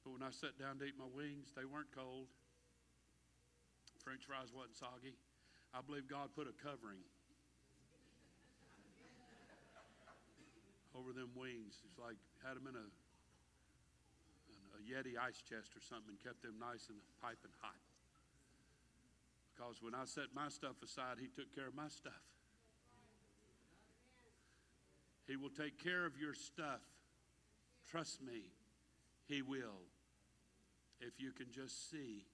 [0.02, 2.32] But when I sat down to eat my wings, they weren't cold.
[4.02, 5.14] French fries wasn't soggy.
[5.76, 7.04] I believe God put a covering
[11.00, 11.80] over them wings.
[11.80, 12.84] It's like had them in a,
[14.76, 17.80] a Yeti ice chest or something and kept them nice and piping hot.
[19.56, 22.20] Because when I set my stuff aside, He took care of my stuff.
[25.24, 26.84] He will take care of your stuff.
[27.88, 28.52] Trust me,
[29.24, 29.88] He will.
[31.00, 32.28] If you can just see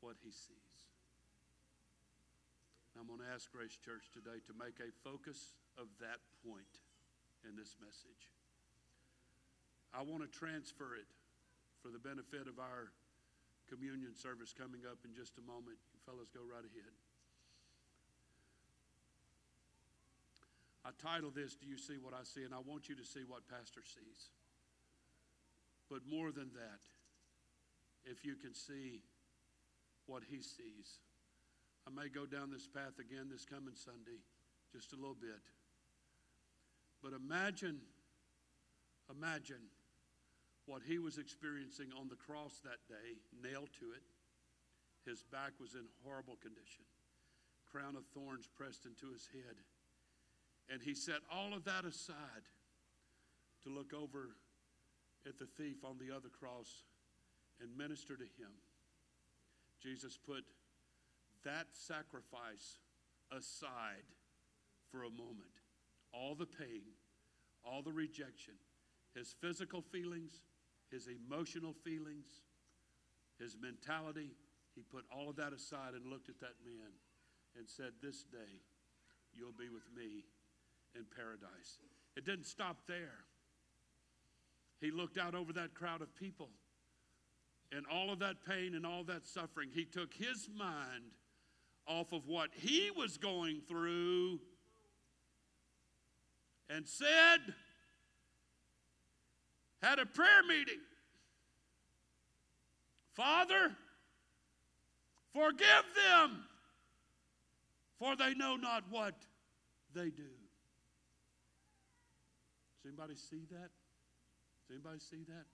[0.00, 0.74] what He sees.
[2.98, 6.83] I'm going to ask Grace Church today to make a focus of that point
[7.44, 8.28] in this message.
[9.94, 11.06] I want to transfer it
[11.78, 12.90] for the benefit of our
[13.70, 15.78] communion service coming up in just a moment.
[15.92, 16.94] You fellas, go right ahead.
[20.84, 22.44] I title this, Do You See What I See?
[22.44, 24.28] And I want you to see what Pastor sees.
[25.88, 26.82] But more than that,
[28.04, 29.00] if you can see
[30.06, 31.00] what he sees.
[31.86, 34.20] I may go down this path again this coming Sunday,
[34.72, 35.40] just a little bit.
[37.04, 37.80] But imagine,
[39.12, 39.68] imagine
[40.64, 44.00] what he was experiencing on the cross that day, nailed to it.
[45.04, 46.88] His back was in horrible condition,
[47.70, 49.60] crown of thorns pressed into his head.
[50.72, 52.48] And he set all of that aside
[53.64, 54.30] to look over
[55.28, 56.84] at the thief on the other cross
[57.60, 58.56] and minister to him.
[59.82, 60.44] Jesus put
[61.44, 62.80] that sacrifice
[63.30, 64.08] aside
[64.90, 65.63] for a moment.
[66.14, 66.94] All the pain,
[67.64, 68.54] all the rejection,
[69.14, 70.42] his physical feelings,
[70.90, 72.26] his emotional feelings,
[73.38, 74.30] his mentality,
[74.74, 76.92] he put all of that aside and looked at that man
[77.56, 78.62] and said, This day
[79.32, 80.24] you'll be with me
[80.94, 81.78] in paradise.
[82.16, 83.24] It didn't stop there.
[84.80, 86.50] He looked out over that crowd of people
[87.72, 89.70] and all of that pain and all that suffering.
[89.72, 91.12] He took his mind
[91.86, 94.40] off of what he was going through
[96.70, 97.54] and said,
[99.82, 100.80] had a prayer meeting.
[103.14, 103.70] Father,
[105.32, 106.44] forgive them,
[107.98, 109.14] for they know not what
[109.94, 110.32] they do.
[112.82, 113.70] Does anybody see that?
[114.66, 115.46] Does anybody see that?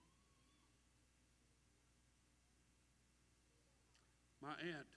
[4.41, 4.89] My aunt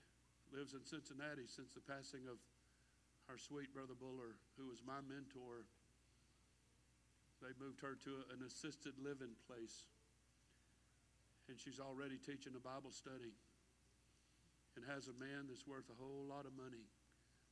[0.56, 2.38] lives in Cincinnati since the passing of
[3.28, 5.66] our sweet brother Buller, who was my mentor.
[7.44, 9.84] They moved her to an assisted living place.
[11.44, 13.36] And she's already teaching a Bible study
[14.80, 16.88] and has a man that's worth a whole lot of money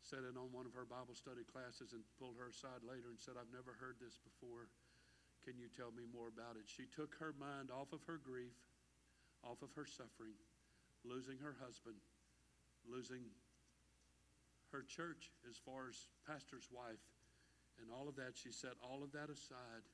[0.01, 3.37] sitting on one of her Bible study classes and pulled her aside later and said,
[3.37, 4.73] I've never heard this before.
[5.45, 6.65] Can you tell me more about it?
[6.67, 8.57] She took her mind off of her grief,
[9.45, 10.35] off of her suffering,
[11.05, 12.01] losing her husband,
[12.89, 13.29] losing
[14.73, 17.03] her church as far as pastor's wife,
[17.81, 18.37] and all of that.
[18.37, 19.85] She set all of that aside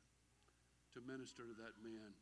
[0.95, 2.17] to minister to that man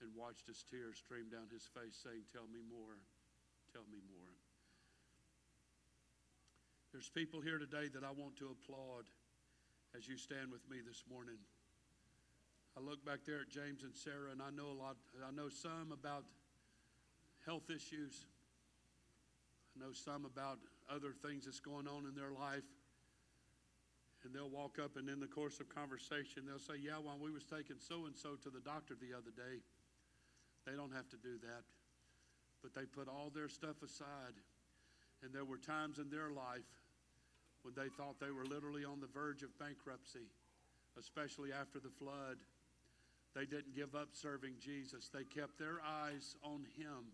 [0.00, 2.96] and watched his tears stream down his face, saying, Tell me more,
[3.70, 4.32] tell me more.
[6.90, 9.06] There's people here today that I want to applaud
[9.94, 11.38] as you stand with me this morning.
[12.76, 15.48] I look back there at James and Sarah, and I know a lot, I know
[15.48, 16.24] some about
[17.44, 18.26] health issues.
[19.74, 20.58] I know some about
[20.90, 22.66] other things that's going on in their life.
[24.24, 27.32] And they'll walk up and in the course of conversation, they'll say, Yeah, while we
[27.32, 29.64] was taking so and so to the doctor the other day,
[30.66, 31.64] they don't have to do that.
[32.62, 34.36] But they put all their stuff aside.
[35.22, 36.68] And there were times in their life
[37.62, 40.28] when they thought they were literally on the verge of bankruptcy,
[40.98, 42.36] especially after the flood.
[43.34, 45.08] They didn't give up serving Jesus.
[45.08, 47.12] They kept their eyes on Him.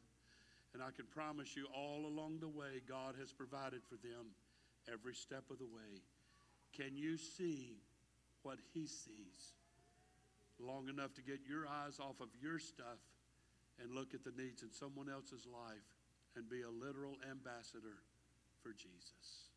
[0.74, 4.34] And I can promise you, all along the way, God has provided for them
[4.92, 6.02] every step of the way.
[6.74, 7.76] Can you see
[8.42, 9.54] what He sees
[10.58, 13.00] long enough to get your eyes off of your stuff
[13.80, 15.84] and look at the needs in someone else's life
[16.34, 18.00] and be a literal ambassador
[18.62, 19.52] for Jesus?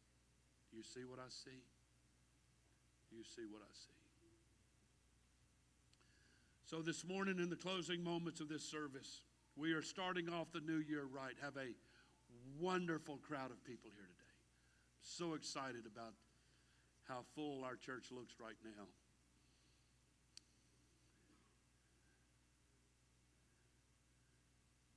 [0.71, 1.63] Do you see what I see?
[3.09, 3.99] Do you see what I see?
[6.69, 9.21] So, this morning, in the closing moments of this service,
[9.57, 11.33] we are starting off the new year right.
[11.41, 11.73] Have a
[12.61, 14.37] wonderful crowd of people here today.
[15.01, 16.13] So excited about
[17.09, 18.85] how full our church looks right now.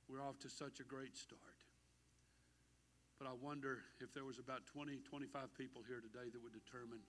[0.05, 1.41] We're off to such a great start.
[3.17, 7.01] But I wonder if there was about 20, 25 people here today that would determine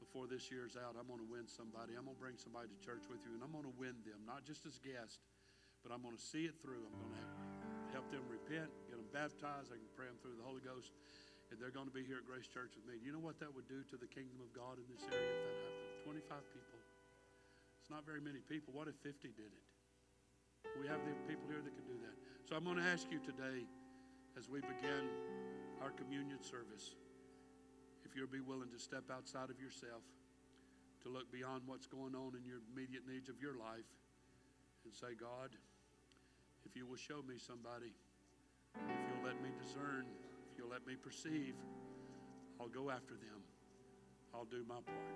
[0.00, 1.98] before this year's out, I'm going to win somebody.
[1.98, 4.24] I'm going to bring somebody to church with you, and I'm going to win them,
[4.24, 5.20] not just as guests,
[5.84, 6.80] but I'm going to see it through.
[6.80, 7.28] I'm going to
[7.92, 9.68] help them repent, get them baptized.
[9.68, 10.94] I can pray them through the Holy Ghost,
[11.50, 13.00] and they're going to be here at Grace Church with me.
[13.00, 15.40] You know what that would do to the kingdom of God in this area if
[15.44, 16.28] that happened?
[16.28, 16.78] 25 people.
[17.80, 18.76] It's not very many people.
[18.76, 19.64] What if 50 did it?
[20.76, 22.16] We have the people here that can do that.
[22.44, 23.64] So I'm going to ask you today,
[24.36, 25.08] as we begin
[25.80, 26.96] our communion service,
[28.04, 30.04] if you'll be willing to step outside of yourself,
[31.04, 33.88] to look beyond what's going on in your immediate needs of your life,
[34.84, 35.56] and say, God,
[36.64, 37.92] if you will show me somebody,
[38.76, 40.04] if you'll let me discern,
[40.58, 41.54] you'll let me perceive
[42.60, 43.38] I'll go after them.
[44.34, 45.14] I'll do my part.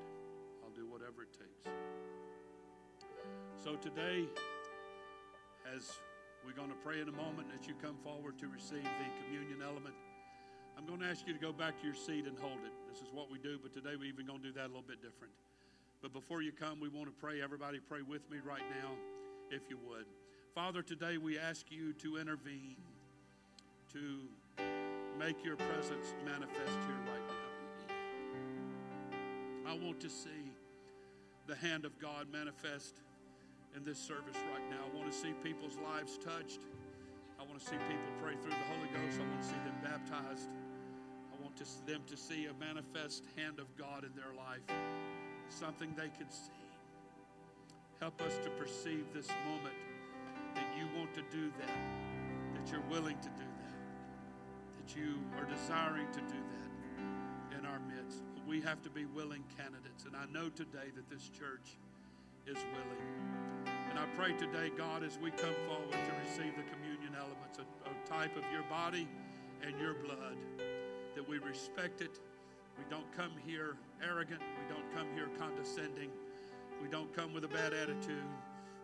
[0.63, 1.75] I'll do whatever it takes.
[3.59, 4.27] So today,
[5.75, 5.99] as
[6.47, 9.59] we're going to pray in a moment that you come forward to receive the communion
[9.63, 9.95] element,
[10.79, 12.73] I'm going to ask you to go back to your seat and hold it.
[12.89, 14.87] This is what we do, but today we're even going to do that a little
[14.87, 15.35] bit different.
[16.01, 17.43] But before you come, we want to pray.
[17.43, 18.91] Everybody pray with me right now,
[19.51, 20.07] if you would.
[20.55, 22.77] Father, today we ask you to intervene,
[23.93, 24.31] to
[25.19, 27.35] make your presence manifest here right now.
[29.73, 30.53] I want to see
[31.47, 33.01] the hand of God manifest
[33.77, 34.85] in this service right now.
[34.85, 36.61] I want to see people's lives touched.
[37.41, 39.21] I want to see people pray through the Holy Ghost.
[39.21, 40.49] I want to see them baptized.
[41.33, 44.63] I want to, them to see a manifest hand of God in their life,
[45.49, 46.53] something they can see.
[48.01, 49.75] Help us to perceive this moment
[50.55, 51.79] that you want to do that,
[52.55, 53.52] that you're willing to do
[54.83, 58.23] that, you are desiring to do that in our midst.
[58.47, 60.05] We have to be willing candidates.
[60.05, 61.77] And I know today that this church
[62.47, 63.73] is willing.
[63.91, 67.89] And I pray today, God, as we come forward to receive the communion elements, a,
[67.89, 69.07] a type of your body
[69.63, 70.37] and your blood,
[71.15, 72.19] that we respect it.
[72.79, 74.41] We don't come here arrogant.
[74.41, 76.11] We don't come here condescending.
[76.83, 78.25] We don't come with a bad attitude.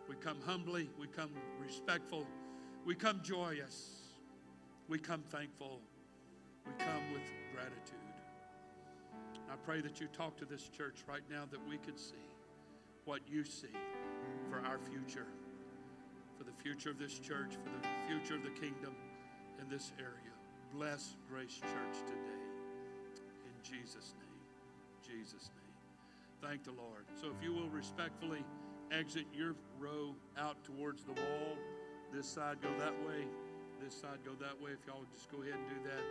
[0.07, 0.89] We come humbly.
[0.99, 2.25] We come respectful.
[2.85, 3.98] We come joyous.
[4.89, 5.79] We come thankful.
[6.65, 7.21] We come with
[7.53, 7.93] gratitude.
[9.47, 12.15] I pray that you talk to this church right now that we can see
[13.05, 13.67] what you see
[14.49, 15.27] for our future,
[16.39, 18.95] for the future of this church, for the future of the kingdom
[19.61, 20.33] in this area.
[20.73, 22.41] Bless Grace Church today.
[23.45, 25.17] In Jesus' name.
[25.17, 26.49] Jesus' name.
[26.49, 27.05] Thank the Lord.
[27.21, 28.43] So if you will respectfully
[28.91, 31.57] exit your row out towards the wall,
[32.11, 33.25] this side go that way,
[33.79, 34.71] this side go that way.
[34.71, 36.03] If y'all just go ahead and do that,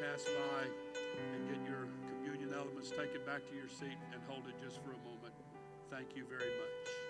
[0.00, 4.46] pass by and get your communion elements, take it back to your seat and hold
[4.46, 5.34] it just for a moment.
[5.90, 7.07] Thank you very much.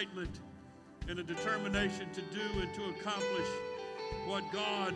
[0.00, 0.40] Excitement,
[1.08, 3.46] and a determination to do and to accomplish
[4.24, 4.94] what God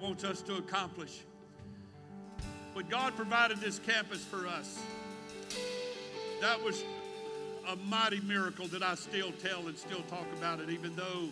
[0.00, 1.22] wants us to accomplish.
[2.74, 4.80] When God provided this campus for us,
[6.40, 6.84] that was
[7.68, 11.30] a mighty miracle that I still tell and still talk about it, even though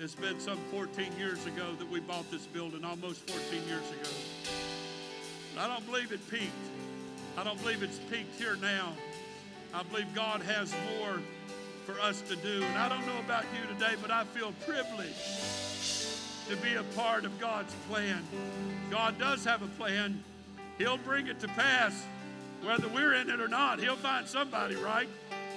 [0.00, 4.10] it's been some 14 years ago that we bought this building, almost 14 years ago.
[5.54, 6.50] But I don't believe it peaked.
[7.38, 8.94] I don't believe it's peaked here now.
[9.72, 11.20] I believe God has more
[11.84, 12.62] for us to do.
[12.62, 17.24] And I don't know about you today, but I feel privileged to be a part
[17.24, 18.22] of God's plan.
[18.90, 20.22] God does have a plan.
[20.78, 22.04] He'll bring it to pass,
[22.62, 23.80] whether we're in it or not.
[23.80, 25.08] He'll find somebody, right,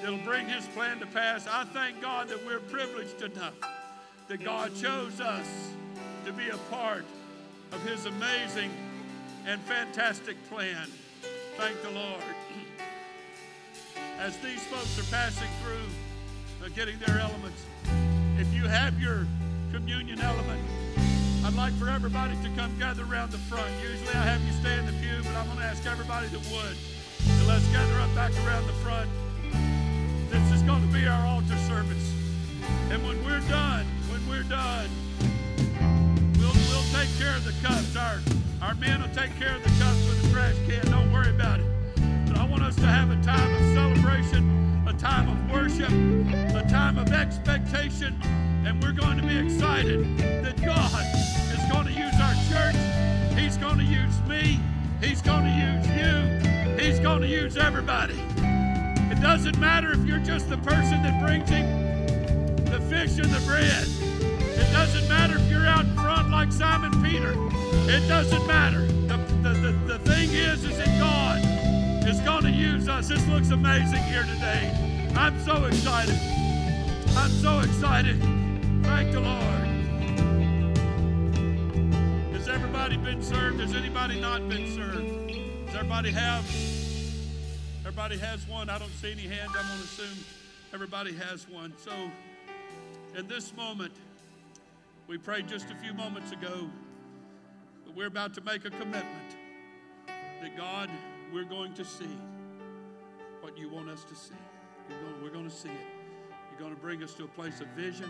[0.02, 1.48] that'll bring His plan to pass.
[1.48, 3.54] I thank God that we're privileged enough
[4.28, 5.48] that God chose us
[6.26, 7.06] to be a part
[7.72, 8.72] of His amazing
[9.46, 10.88] and fantastic plan.
[11.58, 12.24] Thank the Lord.
[14.20, 15.90] As these folks are passing through,
[16.70, 17.62] getting their elements,
[18.40, 19.28] if you have your
[19.72, 20.62] communion element,
[21.46, 23.70] I'd like for everybody to come gather around the front.
[23.82, 26.42] Usually I have you stay in the pew, but I'm going to ask everybody that
[26.52, 26.76] would.
[27.22, 29.10] So let's gather up back around the front.
[30.32, 32.14] This is going to be our altar service.
[32.90, 34.90] And when we're done, when we're done,
[36.40, 37.96] we'll, we'll take care of the cups.
[37.96, 38.20] Our,
[38.62, 40.86] our men will take care of the cups with the trash can.
[40.90, 41.66] Don't worry about it.
[42.28, 44.55] But I want us to have a time of celebration,
[44.98, 48.20] time of worship, a time of expectation,
[48.66, 51.06] and we're going to be excited that God
[51.54, 53.38] is going to use our church.
[53.38, 54.60] He's going to use me.
[55.02, 56.84] He's going to use you.
[56.84, 58.20] He's going to use everybody.
[59.12, 63.46] It doesn't matter if you're just the person that brings him the fish and the
[63.46, 63.88] bread.
[64.58, 67.34] It doesn't matter if you're out in front like Simon Peter.
[67.90, 68.86] It doesn't matter.
[68.88, 71.45] The, the, the, the thing is, is that God
[72.08, 73.08] is going to use us.
[73.08, 74.72] This looks amazing here today.
[75.16, 76.20] I'm so excited.
[77.18, 78.20] I'm so excited.
[78.84, 79.66] Thank the Lord.
[82.34, 83.60] Has everybody been served?
[83.60, 85.30] Has anybody not been served?
[85.66, 86.46] Does everybody have?
[87.80, 88.70] Everybody has one.
[88.70, 89.52] I don't see any hands.
[89.58, 90.26] I'm going to assume
[90.74, 91.74] everybody has one.
[91.78, 91.92] So,
[93.18, 93.94] in this moment,
[95.08, 96.70] we prayed just a few moments ago,
[97.84, 99.38] but we're about to make a commitment
[100.42, 100.90] that God,
[101.34, 102.18] we're going to see
[103.42, 104.34] what you want us to see.
[104.90, 105.88] We're going, we're going to see it.
[106.50, 108.10] You're going to bring us to a place of vision,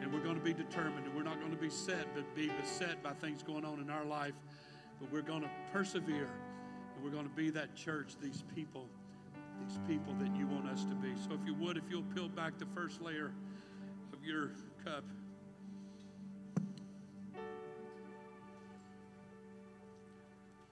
[0.00, 2.48] and we're going to be determined, and we're not going to be set, but be
[2.60, 4.34] beset by things going on in our life,
[5.00, 6.28] but we're going to persevere,
[6.94, 8.86] and we're going to be that church, these people,
[9.66, 11.12] these people that you want us to be.
[11.28, 13.32] So if you would, if you'll peel back the first layer
[14.12, 14.50] of your
[14.84, 15.04] cup.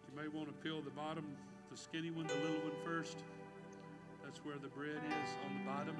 [0.08, 1.24] You may want to peel the bottom,
[1.74, 3.16] the skinny one, the little one first.
[4.22, 5.96] That's where the bread is on the bottom.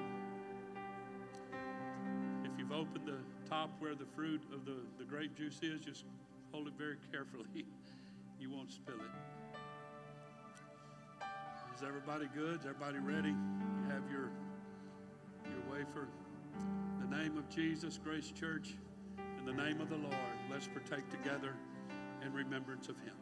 [2.45, 3.17] If you've opened the
[3.49, 6.05] top where the fruit of the, the grape juice is, just
[6.53, 7.65] hold it very carefully.
[8.37, 11.25] You won't spill it.
[11.73, 12.59] Is everybody good?
[12.59, 13.29] Is everybody ready?
[13.29, 14.29] You have your
[15.49, 16.09] your wafer.
[17.01, 18.75] In the name of Jesus, Grace Church,
[19.39, 21.53] in the name of the Lord, let's partake together
[22.23, 23.15] in remembrance of Him.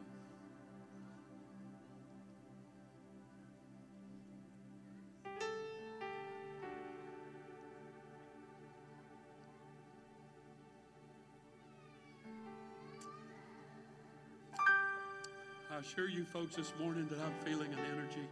[15.84, 18.26] Assure you folks this morning that I'm feeling an energy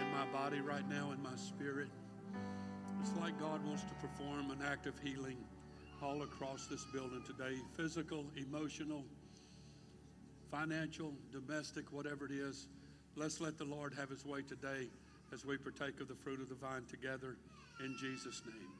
[0.00, 1.86] in my body right now, in my spirit.
[3.00, 5.36] It's like God wants to perform an act of healing
[6.02, 9.04] all across this building today physical, emotional,
[10.50, 12.66] financial, domestic, whatever it is.
[13.14, 14.88] Let's let the Lord have his way today
[15.32, 17.36] as we partake of the fruit of the vine together
[17.78, 18.75] in Jesus' name.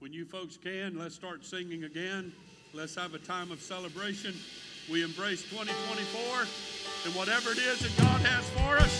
[0.00, 2.32] When you folks can, let's start singing again.
[2.72, 4.32] Let's have a time of celebration.
[4.88, 6.46] We embrace 2024,
[7.04, 8.94] and whatever it is that God has for us,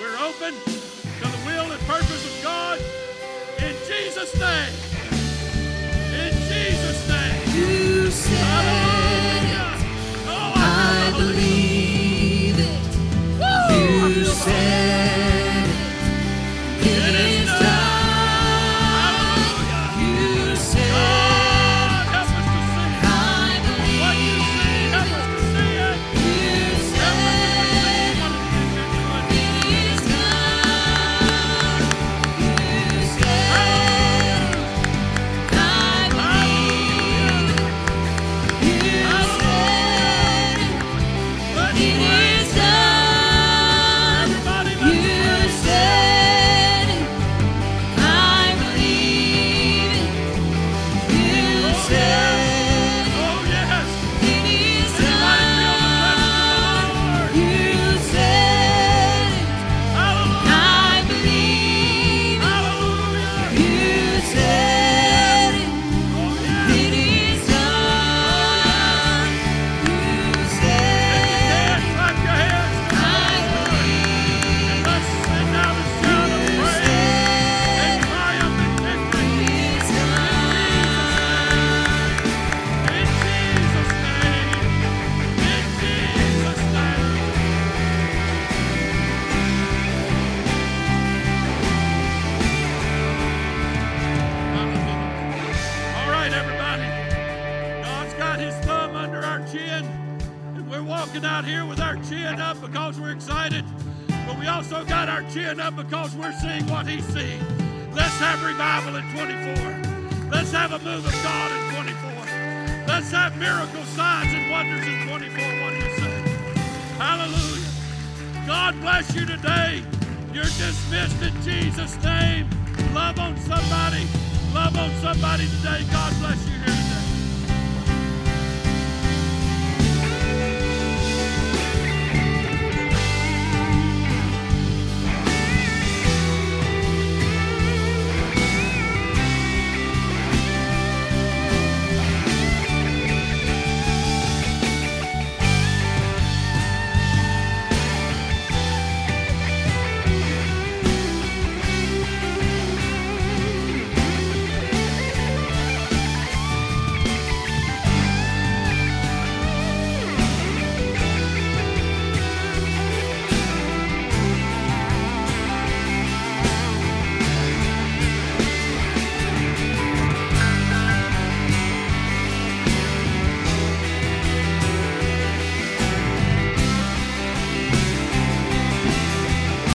[0.00, 2.80] we're open to the will and purpose of God
[3.58, 4.72] in Jesus' name.
[6.14, 7.54] In Jesus' name.
[7.54, 8.97] You said